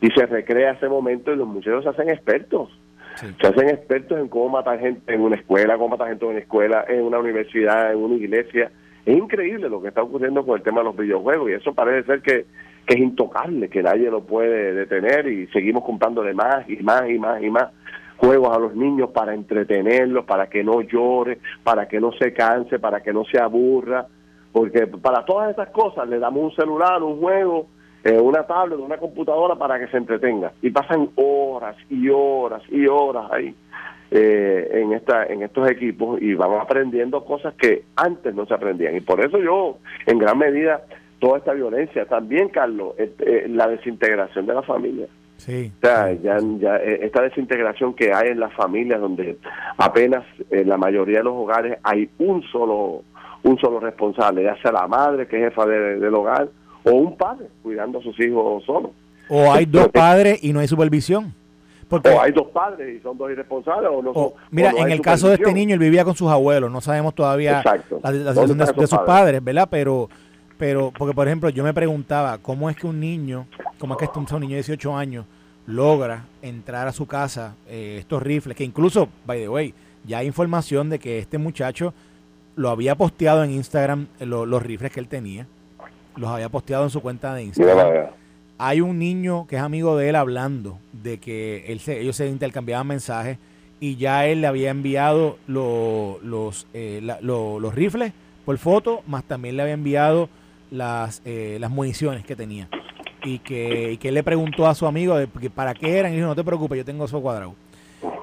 [0.00, 2.70] Y se recrea ese momento y los muchachos se hacen expertos.
[3.16, 6.40] Se hacen expertos en cómo matar gente en una escuela, cómo matar gente en una
[6.40, 8.70] escuela, en una universidad, en una iglesia.
[9.04, 12.06] Es increíble lo que está ocurriendo con el tema de los videojuegos y eso parece
[12.06, 12.46] ser que
[12.88, 17.18] que es intocable, que nadie lo puede detener y seguimos comprándole más y más y
[17.18, 17.68] más y más
[18.16, 22.78] juegos a los niños para entretenerlos, para que no llore, para que no se canse,
[22.78, 24.06] para que no se aburra,
[24.52, 27.66] porque para todas esas cosas le damos un celular, un juego,
[28.02, 32.86] eh, una tablet, una computadora para que se entretenga y pasan horas y horas y
[32.86, 33.54] horas ahí.
[34.10, 38.96] Eh, en esta en estos equipos y vamos aprendiendo cosas que antes no se aprendían
[38.96, 40.80] y por eso yo en gran medida
[41.18, 42.04] toda esta violencia.
[42.06, 45.06] También, Carlos, eh, la desintegración de la familia.
[45.36, 45.72] Sí.
[45.76, 49.38] O sea, ya, ya eh, esta desintegración que hay en las familias donde
[49.76, 53.04] apenas en la mayoría de los hogares hay un solo
[53.44, 56.48] un solo responsable, ya sea la madre que es jefa del hogar
[56.84, 58.92] o un padre cuidando a sus hijos solo.
[59.28, 61.34] O hay dos padres y no hay supervisión.
[61.88, 65.28] Porque, o hay dos padres y son dos irresponsables o no Mira, en el caso
[65.28, 67.62] de este niño, él vivía con sus abuelos, no sabemos todavía
[68.02, 69.68] la, situación de, sus padres, ¿verdad?
[69.70, 70.10] Pero
[70.58, 73.46] pero, porque por ejemplo, yo me preguntaba, ¿cómo es que un niño,
[73.78, 75.24] cómo es que un niño de 18 años
[75.66, 78.56] logra entrar a su casa eh, estos rifles?
[78.56, 81.94] Que incluso, by the way, ya hay información de que este muchacho
[82.56, 85.46] lo había posteado en Instagram, eh, los rifles que él tenía,
[86.16, 88.08] los había posteado en su cuenta de Instagram.
[88.58, 92.26] Hay un niño que es amigo de él hablando de que él se, ellos se
[92.26, 93.38] intercambiaban mensajes
[93.78, 98.12] y ya él le había enviado los, eh, los rifles
[98.44, 100.28] por foto, más también le había enviado
[100.70, 102.68] las, eh, las municiones que tenía.
[103.24, 106.36] Y que, que le preguntó a su amigo de, para qué eran y dijo, no
[106.36, 107.54] te preocupes, yo tengo eso cuadrado.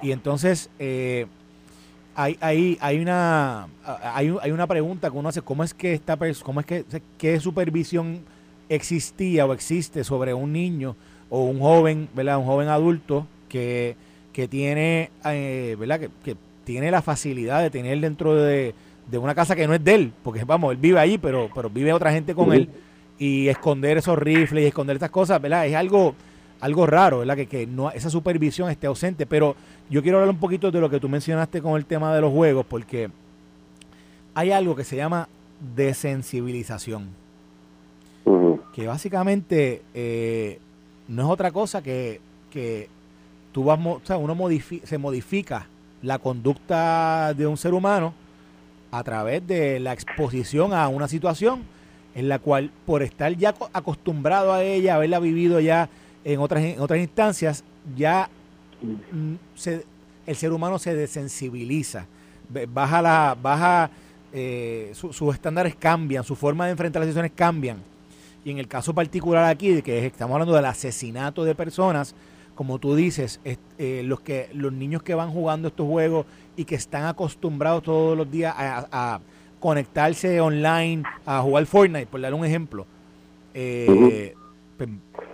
[0.01, 1.27] Y entonces eh,
[2.15, 6.17] hay, hay, hay, una, hay, hay, una pregunta que uno hace, ¿cómo es que esta
[6.43, 6.85] cómo es que
[7.17, 8.21] qué supervisión
[8.69, 10.95] existía o existe sobre un niño
[11.29, 12.37] o un joven, ¿verdad?
[12.37, 13.95] Un joven adulto que,
[14.31, 15.99] que tiene, eh, ¿verdad?
[15.99, 18.73] Que, que tiene la facilidad de tener dentro de,
[19.07, 21.69] de una casa que no es de él, porque vamos, él vive ahí, pero, pero
[21.69, 22.69] vive otra gente con él,
[23.17, 25.65] y esconder esos rifles y esconder estas cosas, ¿verdad?
[25.65, 26.15] Es algo,
[26.59, 27.35] algo raro, ¿verdad?
[27.35, 29.55] Que, que no, esa supervisión esté ausente, pero
[29.89, 32.33] yo quiero hablar un poquito de lo que tú mencionaste con el tema de los
[32.33, 33.09] juegos, porque
[34.33, 35.29] hay algo que se llama
[35.75, 37.09] desensibilización,
[38.73, 40.59] que básicamente eh,
[41.07, 42.19] no es otra cosa que,
[42.51, 42.89] que
[43.51, 44.35] tú vas, o sea, uno
[44.83, 45.67] se modifica
[46.01, 48.13] la conducta de un ser humano,
[48.97, 51.63] a través de la exposición a una situación
[52.15, 55.89] en la cual por estar ya acostumbrado a ella, haberla vivido ya
[56.23, 57.63] en otras, en otras instancias,
[57.95, 58.29] ya
[58.81, 59.35] mm,
[60.25, 62.05] el ser humano se desensibiliza,
[62.69, 63.89] baja la, baja,
[64.31, 67.77] eh, sus estándares cambian, su forma de enfrentar las situaciones cambian.
[68.45, 72.15] Y en el caso particular aquí, de que estamos hablando del asesinato de personas,
[72.55, 76.25] como tú dices, eh, los, que, los niños que van jugando estos juegos
[76.57, 79.19] y que están acostumbrados todos los días a,
[79.59, 82.85] conectarse online, a jugar Fortnite, por dar un ejemplo.
[83.53, 84.35] Eh,
[84.77, 84.89] pues,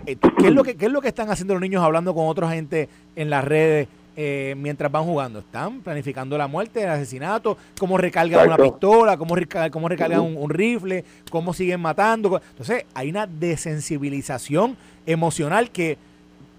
[0.06, 2.26] eh, ¿qué, es lo que, ¿Qué es lo que están haciendo los niños hablando con
[2.26, 5.40] otra gente en las redes eh, mientras van jugando?
[5.40, 7.56] ¿Están planificando la muerte, el asesinato?
[7.78, 9.16] ¿Cómo recargan una pistola?
[9.16, 9.34] ¿Cómo,
[9.70, 11.04] cómo recargan un, rifle?
[11.30, 12.40] ¿Cómo siguen matando?
[12.50, 15.98] Entonces, hay una desensibilización emocional que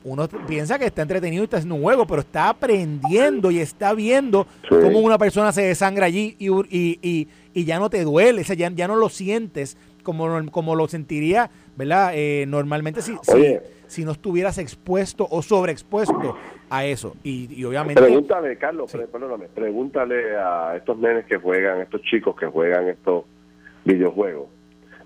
[0.03, 3.93] uno piensa que está entretenido y está haciendo un juego, pero está aprendiendo y está
[3.93, 8.53] viendo cómo una persona se desangra allí y, y, y, ya no te duele, o
[8.53, 12.11] ya, ya no lo sientes como, como lo sentiría, ¿verdad?
[12.13, 13.15] Eh, normalmente si,
[13.87, 16.35] si, no estuvieras expuesto o sobreexpuesto
[16.69, 17.15] a eso.
[17.23, 18.01] Y, obviamente...
[18.01, 23.23] Pregúntale, Carlos, perdóname, pregúntale a estos nenes que juegan, estos chicos que juegan estos
[23.85, 24.52] videojuegos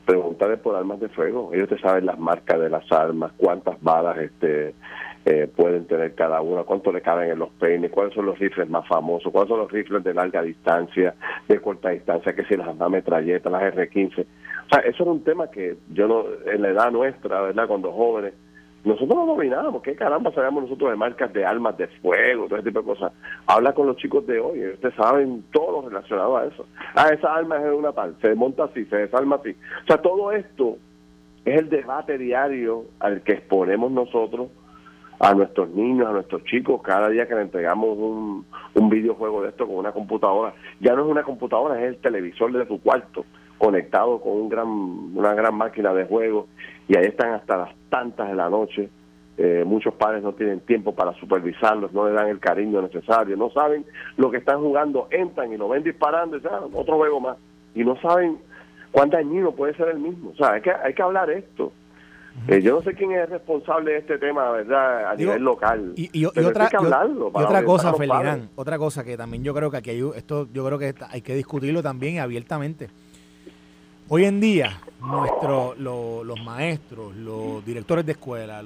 [0.08, 1.52] pregúntale por armas de fuego.
[1.54, 4.74] Ellos te saben las marcas de las armas, cuántas balas este
[5.26, 8.70] eh, pueden tener cada una, cuánto le caben en los peines, cuáles son los rifles
[8.70, 11.14] más famosos, cuáles son los rifles de larga distancia,
[11.50, 14.22] de corta distancia, que si las metralletas, las R-15.
[14.22, 17.68] O sea, eso era un tema que yo no, en la edad nuestra, ¿verdad?
[17.68, 18.34] Cuando jóvenes,
[18.88, 19.82] nosotros no dominábamos.
[19.82, 23.12] ¿Qué caramba sabíamos nosotros de marcas de armas de fuego, todo ese tipo de cosas?
[23.46, 26.66] Habla con los chicos de hoy, ustedes saben todo lo relacionado a eso.
[26.96, 29.52] Ah, esa arma es de una tal, se monta así, se desarma así.
[29.52, 30.78] O sea, todo esto
[31.46, 34.50] es el debate diario al que exponemos nosotros
[35.20, 39.50] a nuestros niños, a nuestros chicos, cada día que le entregamos un, un videojuego de
[39.50, 43.26] esto con una computadora, ya no es una computadora, es el televisor de tu cuarto
[43.58, 46.48] conectado con un gran, una gran máquina de juego
[46.88, 48.90] y ahí están hasta las tantas de la noche.
[49.38, 53.52] Eh, muchos padres no tienen tiempo para supervisarlos, no le dan el cariño necesario, no
[53.52, 57.38] saben lo que están jugando, entran y lo ven disparando y ya, otro juego más.
[57.76, 58.40] Y no saben
[58.92, 60.32] cuán dañino puede ser el mismo.
[60.32, 61.72] O sea, hay que, hay que hablar esto.
[62.48, 65.12] Eh, yo no sé quién es responsable de este tema, ¿verdad?
[65.12, 65.94] A nivel local.
[65.96, 66.70] Y, otra,
[67.22, 70.80] otra cosa, Ferdinand, otra cosa que también yo creo que aquí hay, esto yo creo
[70.80, 72.90] que hay que discutirlo también abiertamente.
[74.10, 78.64] Hoy en día, nuestro, los maestros, los directores de escuela,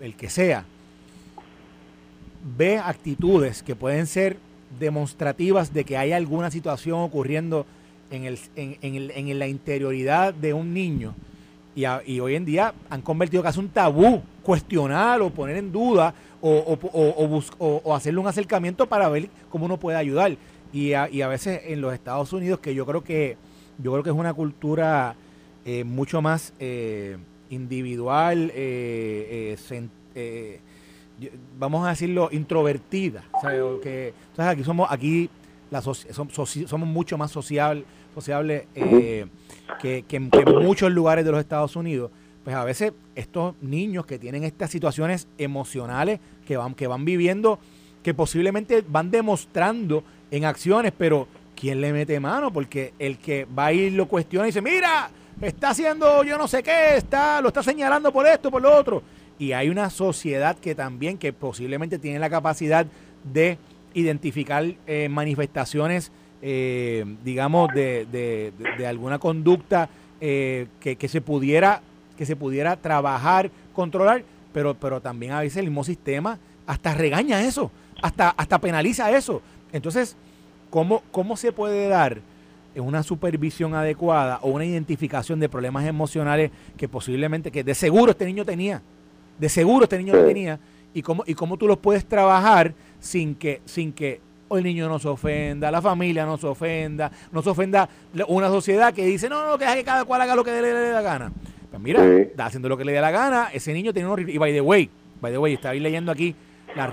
[0.00, 0.64] el que sea,
[2.56, 4.36] ve actitudes que pueden ser
[4.78, 7.66] demostrativas de que hay alguna situación ocurriendo
[8.10, 11.14] en, el, en, en la interioridad de un niño
[11.76, 16.78] y, hoy en día han convertido casi un tabú cuestionar o poner en duda o,
[17.58, 20.36] o, hacerle un acercamiento para ver cómo uno puede ayudar.
[20.72, 23.36] Y a, y a veces en los Estados Unidos, que yo creo que
[23.78, 25.14] yo creo que es una cultura
[25.64, 27.16] eh, mucho más eh,
[27.50, 29.56] individual, eh,
[31.58, 33.24] vamos a decirlo, introvertida.
[33.82, 35.30] Que, entonces aquí somos, aquí
[35.70, 37.84] la somos, mucho más sociables
[38.14, 40.30] sociable, que, en
[40.62, 42.10] muchos lugares de los Estados Unidos,
[42.44, 47.58] pues a veces estos niños que tienen estas situaciones emocionales que van, que van viviendo,
[48.02, 52.52] que posiblemente van demostrando en acciones, pero ¿quién le mete mano?
[52.52, 56.62] Porque el que va ir lo cuestiona y dice, mira, está haciendo yo no sé
[56.62, 59.02] qué, está, lo está señalando por esto, por lo otro.
[59.38, 62.86] Y hay una sociedad que también, que posiblemente tiene la capacidad
[63.24, 63.58] de
[63.94, 69.88] identificar eh, manifestaciones eh, digamos, de, de, alguna conducta
[70.20, 71.80] eh, que, se pudiera,
[72.16, 77.42] que se pudiera trabajar, controlar, pero, pero también a veces el mismo sistema hasta regaña
[77.42, 77.70] eso,
[78.02, 79.40] hasta, hasta penaliza eso.
[79.72, 80.16] Entonces,
[80.70, 82.20] ¿cómo, ¿cómo se puede dar
[82.80, 88.26] una supervisión adecuada o una identificación de problemas emocionales que posiblemente, que de seguro este
[88.26, 88.82] niño tenía,
[89.38, 90.58] de seguro este niño lo tenía,
[90.92, 94.98] y cómo, y cómo tú los puedes trabajar sin que, sin que el niño no
[94.98, 97.88] se ofenda, la familia no se ofenda, no se ofenda
[98.28, 101.02] una sociedad que dice, no, no, que cada cual haga lo que le dé la
[101.02, 101.32] gana.
[101.70, 104.28] Pues mira, está haciendo lo que le dé la gana, ese niño tiene unos...
[104.28, 104.88] Y by the way,
[105.20, 106.34] by the way, estaba leyendo aquí
[106.74, 106.92] las,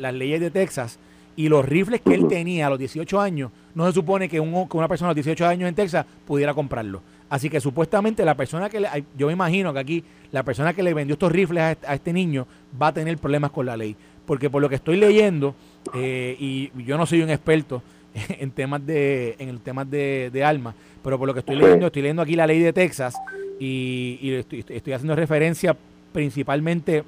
[0.00, 0.98] las leyes de Texas
[1.36, 4.52] y los rifles que él tenía a los 18 años, no se supone que, un,
[4.72, 7.02] una persona a los 18 años en Texas pudiera comprarlo.
[7.28, 10.82] Así que supuestamente la persona que le, yo me imagino que aquí la persona que
[10.82, 12.46] le vendió estos rifles a, a este niño
[12.80, 13.94] va a tener problemas con la ley.
[14.26, 15.54] Porque por lo que estoy leyendo,
[15.94, 17.82] eh, y yo no soy un experto
[18.28, 21.86] en temas de en el temas de, de armas, pero por lo que estoy leyendo,
[21.86, 23.14] estoy leyendo aquí la ley de Texas
[23.60, 25.76] y, estoy, haciendo referencia
[26.12, 27.04] principalmente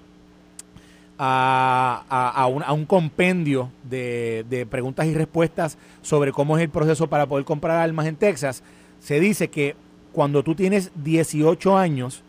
[1.24, 6.68] a, a, un, a un, compendio de, de, preguntas y respuestas sobre cómo es el
[6.68, 8.62] proceso para poder comprar armas en Texas.
[8.98, 9.76] Se dice que
[10.10, 12.22] cuando tú tienes 18 años,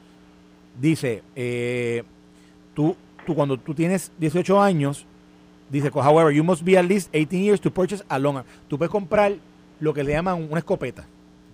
[0.79, 2.03] dice, eh,
[2.75, 5.07] tú, tú cuando tú tienes 18 años,
[5.73, 8.91] Dice, however, you must be at least 18 years to purchase a long Tú puedes
[8.91, 9.33] comprar
[9.79, 11.03] lo que le llaman una escopeta.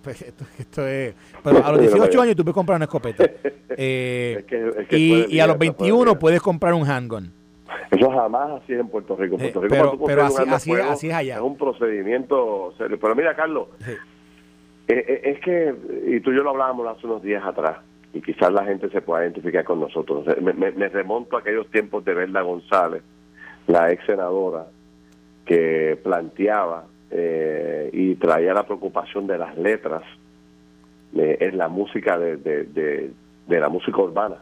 [0.02, 3.24] Pues esto, es, pero a los 18 años tú puedes comprar una escopeta.
[3.82, 4.44] Eh,
[4.90, 7.32] y, a los 21 puedes comprar un handgun.
[7.92, 9.36] Eso jamás así es en Puerto Rico.
[9.36, 11.36] En Puerto Rico pero, así, es allá.
[11.36, 12.98] Es un procedimiento serio.
[13.00, 13.96] Pero mira, Carlos, eh,
[14.88, 15.72] eh, es que,
[16.08, 17.78] y tú y yo lo hablábamos hace unos días atrás,
[18.12, 20.26] y quizás la gente se pueda identificar con nosotros.
[20.42, 23.02] Me, me remonto a aquellos tiempos de Berla González,
[23.68, 24.66] la ex senadora,
[25.46, 30.02] que planteaba eh, y traía la preocupación de las letras
[31.16, 33.12] eh, en la música de, de,
[33.48, 34.36] la música urbana.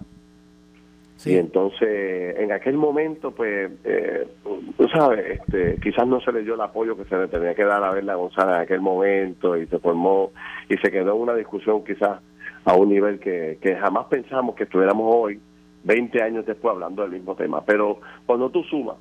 [1.24, 4.28] Y entonces, en aquel momento, pues, eh,
[4.76, 7.64] tú sabes, este, quizás no se le dio el apoyo que se le tenía que
[7.64, 10.30] dar a Verla González en aquel momento y se formó
[10.68, 12.20] y se quedó en una discusión quizás
[12.64, 15.40] a un nivel que, que jamás pensamos que estuviéramos hoy,
[15.82, 17.64] 20 años después, hablando del mismo tema.
[17.64, 18.96] Pero cuando tú sumas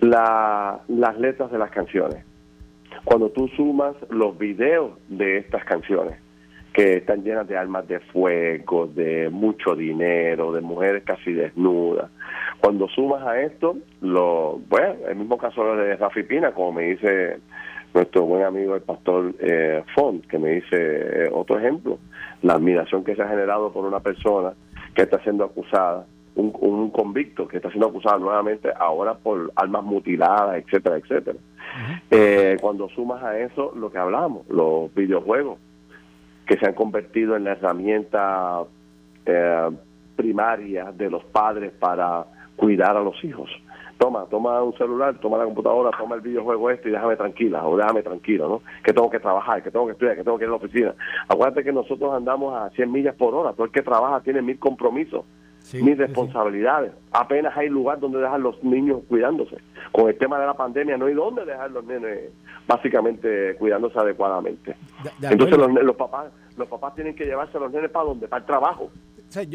[0.00, 2.24] la, las letras de las canciones.
[3.04, 6.18] Cuando tú sumas los videos de estas canciones,
[6.72, 12.10] que están llenas de armas de fuego, de mucho dinero, de mujeres casi desnudas.
[12.60, 17.38] Cuando sumas a esto, lo, bueno, el mismo caso de Rafi Pina, como me dice
[17.94, 21.98] nuestro buen amigo el pastor eh, Font, que me dice eh, otro ejemplo,
[22.42, 24.52] la admiración que se ha generado por una persona
[24.94, 30.62] que está siendo acusada un, convicto que está siendo acusado nuevamente ahora por armas mutiladas,
[30.62, 31.38] etcétera, etcétera.
[32.10, 35.58] Eh, cuando sumas a eso lo que hablamos, los videojuegos,
[36.46, 38.62] que se han convertido en la herramienta
[39.26, 39.70] eh,
[40.16, 42.24] primaria de los padres para
[42.56, 43.50] cuidar a los hijos.
[43.98, 47.76] Toma, toma un celular, toma la computadora, toma el videojuego este y déjame tranquila, o
[47.76, 48.62] déjame tranquilo, ¿no?
[48.82, 50.94] Que tengo que trabajar, que tengo que estudiar, que tengo que ir a la oficina.
[51.28, 54.58] Acuérdate que nosotros andamos a 100 millas por hora, todo el que trabaja tiene mil
[54.58, 55.24] compromisos
[55.74, 56.92] mis responsabilidades.
[57.12, 59.56] Apenas hay lugar donde dejar los niños cuidándose.
[59.92, 62.30] Con el tema de la pandemia no hay dónde dejar los nenes
[62.66, 64.76] básicamente cuidándose adecuadamente.
[65.22, 68.46] Entonces los, papás los papás tienen que llevarse a los nenes para donde, para el
[68.46, 68.90] trabajo.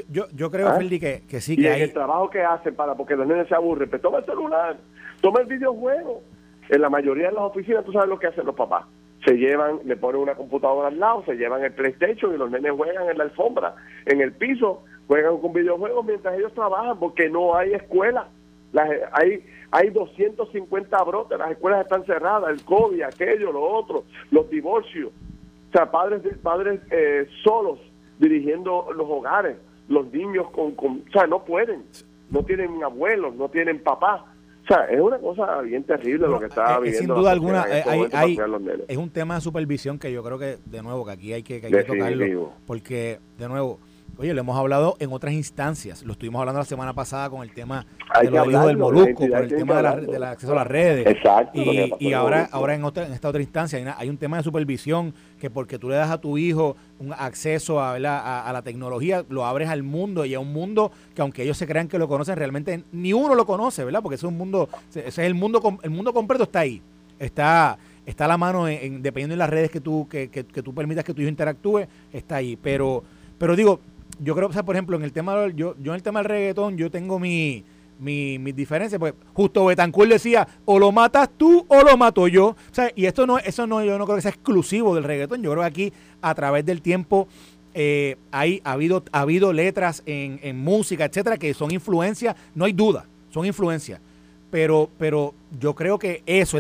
[0.09, 0.79] yo, yo, creo, ¿Ah?
[0.79, 1.55] que, que sí.
[1.55, 1.81] Que y hay...
[1.83, 4.77] el trabajo que hacen para, porque los nenes se aburren, pues toma el celular,
[5.21, 6.21] toma el videojuego.
[6.69, 8.85] En la mayoría de las oficinas, tú sabes lo que hacen los papás
[9.25, 12.73] se llevan, le ponen una computadora al lado, se llevan el PlayStation y los nenes
[12.73, 17.55] juegan en la alfombra, en el piso, juegan con videojuegos mientras ellos trabajan porque no
[17.55, 18.27] hay escuela.
[18.71, 19.43] Las, hay
[19.73, 25.11] hay 250 brotes, las escuelas están cerradas, el COVID, aquello, lo otro, los divorcios.
[25.69, 27.79] O sea, padres padres eh, solos
[28.19, 29.57] dirigiendo los hogares,
[29.89, 31.85] los niños con, con, o sea, no pueden,
[32.29, 34.21] no tienen abuelos, no tienen papás.
[34.63, 37.13] O sea, es una cosa bien terrible lo que está viviendo.
[37.13, 38.37] Sin duda alguna, este hay,
[38.87, 41.59] es un tema de supervisión que yo creo que, de nuevo, que aquí hay que,
[41.59, 42.53] que, hay que tocarlo.
[42.65, 43.79] Porque, de nuevo,
[44.15, 46.03] Oye, lo hemos hablado en otras instancias.
[46.03, 47.83] Lo estuvimos hablando la semana pasada con el tema
[48.21, 51.07] de los hijos del Molusco, con el tema del acceso a las redes.
[51.07, 51.59] Exacto.
[51.99, 55.49] Y, ahora, ahora en, otra, en esta otra instancia hay, un tema de supervisión que
[55.49, 59.69] porque tú le das a tu hijo un acceso a, a, la tecnología, lo abres
[59.69, 62.83] al mundo y a un mundo que aunque ellos se crean que lo conocen, realmente
[62.91, 64.03] ni uno lo conoce, ¿verdad?
[64.03, 66.83] Porque ese es un mundo, ese es el mundo, el mundo completo está ahí.
[67.17, 70.61] Está está a la mano en, dependiendo de las redes que tú que, que, que
[70.61, 72.55] tú permitas que tu hijo interactúe, está ahí.
[72.61, 73.03] Pero
[73.37, 73.79] pero digo,
[74.19, 76.29] yo creo, o sea, por ejemplo, en el tema yo, yo en el tema del
[76.29, 77.63] reggaetón, yo tengo mi,
[77.99, 82.47] mi, mis diferencias, pues justo Betancourt decía, o lo matas tú o lo mato yo.
[82.47, 85.41] O sea, y esto no, eso no, yo no creo que sea exclusivo del reggaetón.
[85.41, 87.27] Yo creo que aquí, a través del tiempo,
[87.73, 92.65] eh, hay, ha, habido, ha habido letras en, en música, etcétera, que son influencias, no
[92.65, 93.99] hay duda, son influencias.
[94.51, 96.59] Pero, pero yo creo que eso,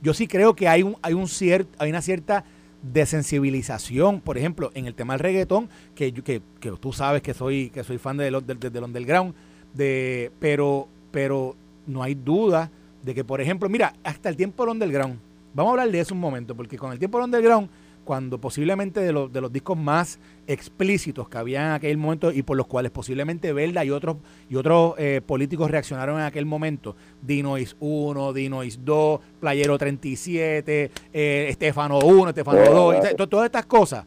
[0.00, 2.44] yo sí creo que hay un, hay un cierto, hay una cierta
[2.82, 7.34] de sensibilización, por ejemplo, en el tema del reggaetón, que, que, que tú sabes que
[7.34, 9.34] soy, que soy fan de, de, de, del underground,
[9.74, 11.56] de, pero, pero
[11.86, 12.70] no hay duda
[13.02, 15.18] de que, por ejemplo, mira, hasta el tiempo del underground,
[15.54, 17.68] vamos a hablar de eso un momento, porque con el tiempo del underground
[18.10, 22.42] cuando posiblemente de, los de los discos más explícitos que había en aquel momento y
[22.42, 24.16] por los cuales posiblemente Velda y otros
[24.48, 31.46] y otros eh, políticos reaccionaron en aquel momento, Dinois 1, Dinois 2, Playero 37, eh,
[31.50, 34.04] Estefano 1, Estefano 2, todas estas cosas.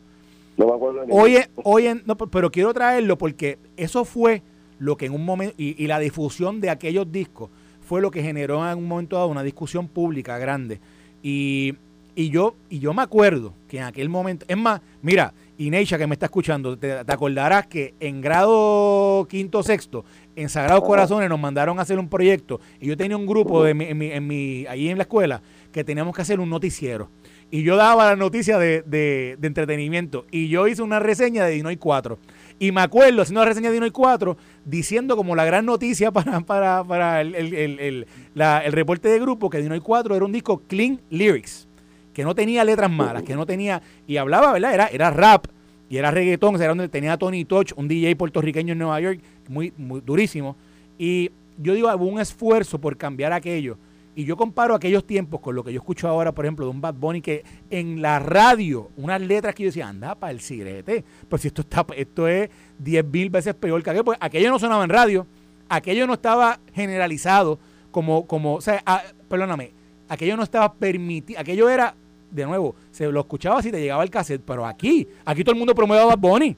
[0.58, 4.41] No me acuerdo Oye, oye, no, pero quiero traerlo porque eso fue
[4.80, 8.22] lo que en un momento, y, y la difusión de aquellos discos fue lo que
[8.22, 10.82] generó en un momento dado una discusión pública grande.
[11.22, 11.76] Y
[12.16, 16.07] y yo, y yo me acuerdo que en aquel momento, es más, mira, Ineisha que
[16.07, 20.05] me está escuchando, te, acordarás que en grado quinto sexto,
[20.36, 23.72] en Sagrados Corazones nos mandaron a hacer un proyecto y yo tenía un grupo de
[23.72, 25.41] en mi, en mi, ahí en la escuela
[25.72, 27.09] que teníamos que hacer un noticiero.
[27.51, 30.26] Y yo daba la noticia de, de, entretenimiento.
[30.32, 32.18] Y yo hice una reseña de Dinoy 4.
[32.57, 36.41] Y me acuerdo haciendo una reseña de Dinoy 4 diciendo como la gran noticia para,
[36.41, 40.64] para, para el, el, el, el reporte de grupo que Dinoy 4 era un disco
[40.68, 41.68] clean lyrics
[42.14, 44.74] que no tenía letras malas, que no tenía, y hablaba, ¿verdad?
[44.74, 45.47] Era, era rap
[45.89, 49.74] y era reggaetón, era donde tenía Tony Touch, un DJ puertorriqueño en Nueva York, muy,
[49.78, 50.55] muy durísimo.
[50.97, 53.78] Y, yo digo, hubo un esfuerzo por cambiar aquello.
[54.16, 56.82] Y yo comparo aquellos tiempos con lo que yo escucho ahora, por ejemplo, de un
[56.82, 61.03] Bad Bunny que en la radio, unas letras que yo decía, anda para el cigrete,
[61.28, 64.59] pues si esto está, esto es diez mil veces peor que aquello, pues aquello no
[64.59, 65.26] sonaba en radio,
[65.68, 67.57] aquello no estaba generalizado
[67.89, 69.72] como, como, o sea, ah, perdóname,
[70.07, 71.95] aquello no estaba permitido, aquello era,
[72.34, 75.60] de nuevo, se lo escuchaba si te llegaba el cassette, pero aquí, aquí todo el
[75.60, 76.56] mundo promueve a Bad Bunny,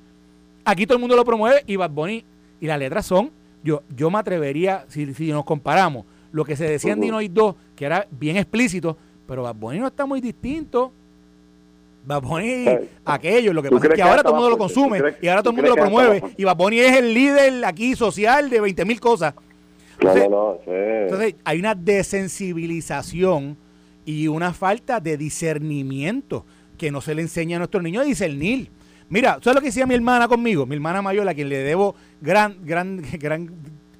[0.63, 2.23] aquí todo el mundo lo promueve y Bad Bunny,
[2.61, 3.31] y las letras son,
[3.63, 7.55] yo, yo me atrevería, si, si nos comparamos, lo que se decía en Dinoid 2,
[7.75, 8.97] que era bien explícito,
[9.27, 10.91] pero Bad Bunny no está muy distinto.
[12.05, 12.65] Bad Bunny,
[13.03, 15.51] aquello, lo que pasa es que ahora todo el mundo lo consume y ahora todo
[15.51, 16.21] el mundo lo promueve.
[16.37, 19.33] Y Bad Bunny es el líder aquí social de 20 mil cosas.
[19.99, 23.57] Entonces, hay una desensibilización
[24.05, 26.45] y una falta de discernimiento
[26.77, 28.69] que no se le enseña a nuestros niños a discernir.
[29.09, 30.65] Mira, ¿sabes lo que decía mi hermana conmigo?
[30.65, 33.49] Mi hermana mayor, a quien le debo gran, gran, gran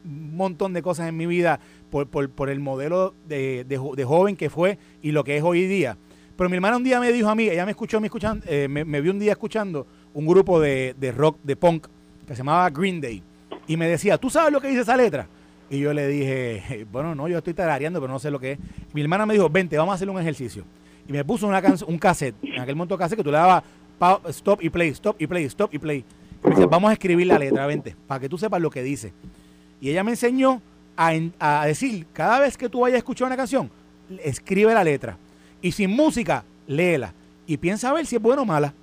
[0.03, 4.77] montón de cosas en mi vida por, por, el modelo de, de, joven que fue
[5.01, 5.97] y lo que es hoy día.
[6.35, 8.67] Pero mi hermana un día me dijo a mí, ella me escuchó, me, escuchando, eh,
[8.67, 11.87] me, vio un día escuchando un grupo de, de, rock, de punk,
[12.27, 13.23] que se llamaba Green Day.
[13.67, 15.27] Y me decía, ¿tú sabes lo que dice esa letra?
[15.69, 18.59] Y yo le dije, bueno, no, yo estoy tarareando, pero no sé lo que es.
[18.93, 20.63] Mi hermana me dijo, vente, vamos a hacer un ejercicio.
[21.07, 23.63] Y me puso una un cassette, en aquel momento cassette que tú le dabas
[24.29, 26.03] stop y play, stop y play, stop y play.
[26.43, 28.83] Y me dice, vamos a escribir la letra, vente, para que tú sepas lo que
[28.83, 29.13] dice.
[29.81, 30.61] Y ella me enseñó
[30.95, 33.69] a, decir, cada vez que tú vayas a escuchar una canción,
[34.23, 35.17] escribe la letra.
[35.61, 37.13] Y sin música, léela.
[37.47, 38.73] Y piensa a ver si es buena o mala.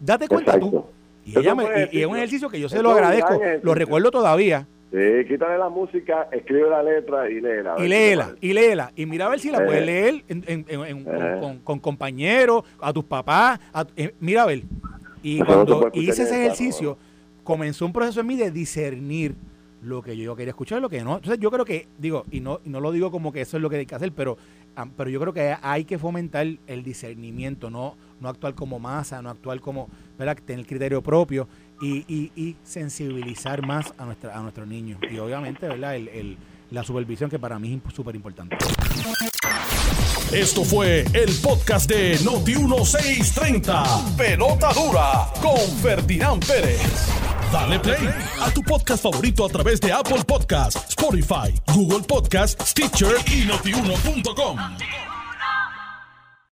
[0.00, 0.84] Date cuenta tú.
[1.26, 1.54] Y, ella
[1.90, 4.66] y, es un ejercicio que yo se lo agradezco, lo recuerdo todavía.
[4.94, 7.74] Sí, quítale la música, escribe la letra y léela.
[7.78, 8.92] Y léela, y léela.
[8.94, 11.58] Y mira a ver si la puedes leer eh.
[11.64, 13.58] con, compañeros, a tus papás.
[13.96, 14.62] Eh, mira a ver.
[15.20, 16.96] Y cuando hice ese ejercicio,
[17.42, 19.34] comenzó un proceso en mí de discernir
[19.82, 21.16] lo que yo quería escuchar, lo que no.
[21.16, 23.62] Entonces yo creo que, digo, y no, y no lo digo como que eso es
[23.64, 24.38] lo que hay que hacer, pero,
[24.96, 29.30] pero yo creo que hay que fomentar el discernimiento, no, no actuar como masa, no
[29.30, 30.38] actuar como, ¿verdad?
[30.44, 31.48] Tener criterio propio
[31.84, 35.00] y, sensibilizar más a, nuestra, a nuestros niños.
[35.10, 35.96] Y obviamente, ¿verdad?
[35.96, 36.38] El, el,
[36.70, 38.56] la supervisión que para mí es súper importante.
[40.32, 44.16] Esto fue el podcast de Noti1630.
[44.16, 46.80] Pelota dura con Ferdinand Pérez.
[47.52, 48.08] Dale play
[48.40, 54.58] a tu podcast favorito a través de Apple Podcasts, Spotify, Google Podcasts, Stitcher y notiuno.com.